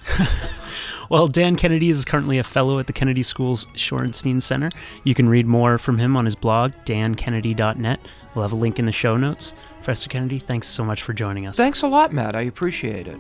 well, 1.11 1.29
Dan 1.29 1.57
Kennedy 1.57 1.91
is 1.91 2.05
currently 2.05 2.39
a 2.39 2.45
fellow 2.45 2.79
at 2.79 2.87
the 2.87 2.93
Kennedy 2.93 3.23
School's 3.23 3.67
Shorenstein 3.75 4.43
Center. 4.43 4.71
You 5.05 5.15
can 5.15 5.29
read 5.29 5.47
more 5.47 5.79
from 5.79 5.99
him 5.99 6.17
on 6.17 6.25
his 6.25 6.35
blog, 6.35 6.73
dankennedy.net. 6.85 8.01
We'll 8.35 8.43
have 8.43 8.53
a 8.53 8.57
link 8.57 8.79
in 8.79 8.87
the 8.87 8.93
show 8.93 9.17
notes. 9.17 9.55
Professor 9.77 10.09
Kennedy, 10.09 10.39
thanks 10.39 10.69
so 10.69 10.85
much 10.85 11.03
for 11.03 11.13
joining 11.13 11.47
us. 11.47 11.57
Thanks 11.57 11.83
a 11.83 11.89
lot, 11.89 12.13
Matt. 12.13 12.37
I 12.37 12.43
appreciate 12.43 13.09
it. 13.09 13.19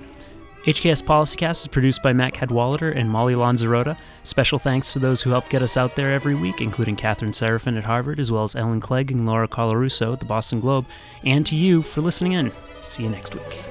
HKS 0.68 1.02
Policycast 1.02 1.62
is 1.62 1.66
produced 1.66 2.02
by 2.02 2.12
Matt 2.12 2.35
Cadwallader 2.35 2.90
and 2.90 3.09
Molly 3.09 3.33
Lanzarotta. 3.33 3.96
Special 4.22 4.59
thanks 4.59 4.92
to 4.92 4.98
those 4.98 5.22
who 5.22 5.31
help 5.31 5.48
get 5.48 5.62
us 5.62 5.78
out 5.78 5.96
there 5.96 6.12
every 6.12 6.35
week, 6.35 6.61
including 6.61 6.94
Catherine 6.94 7.33
Seraphin 7.33 7.78
at 7.78 7.85
Harvard, 7.85 8.20
as 8.20 8.31
well 8.31 8.44
as 8.44 8.54
Ellen 8.54 8.78
Clegg 8.78 9.11
and 9.11 9.24
Laura 9.24 9.48
Colarusso 9.48 10.12
at 10.12 10.20
the 10.20 10.26
Boston 10.26 10.61
Globe, 10.61 10.85
and 11.24 11.46
to 11.46 11.57
you 11.57 11.81
for 11.81 12.02
listening 12.02 12.33
in. 12.33 12.52
See 12.83 13.02
you 13.02 13.09
next 13.09 13.35
week. 13.35 13.62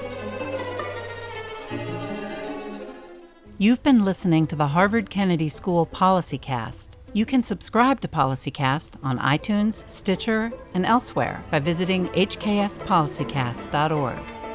You've 3.60 3.84
been 3.84 4.04
listening 4.04 4.48
to 4.48 4.56
the 4.56 4.66
Harvard 4.66 5.12
Kennedy 5.12 5.50
School 5.50 5.86
Policycast. 5.86 6.96
You 7.14 7.28
can 7.28 7.44
subscribe 7.44 8.02
to 8.02 8.08
Policycast 8.08 8.96
on 9.04 9.20
iTunes, 9.20 9.88
Stitcher, 9.88 10.52
and 10.74 10.84
elsewhere 10.84 11.44
by 11.52 11.60
visiting 11.60 12.08
hkspolicycast.org 12.08 14.47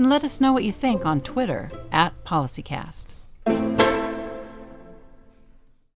and 0.00 0.08
let 0.08 0.24
us 0.24 0.40
know 0.40 0.50
what 0.50 0.64
you 0.64 0.72
think 0.72 1.04
on 1.04 1.20
Twitter 1.20 1.70
at 1.92 2.14
PolicyCast. 2.24 3.08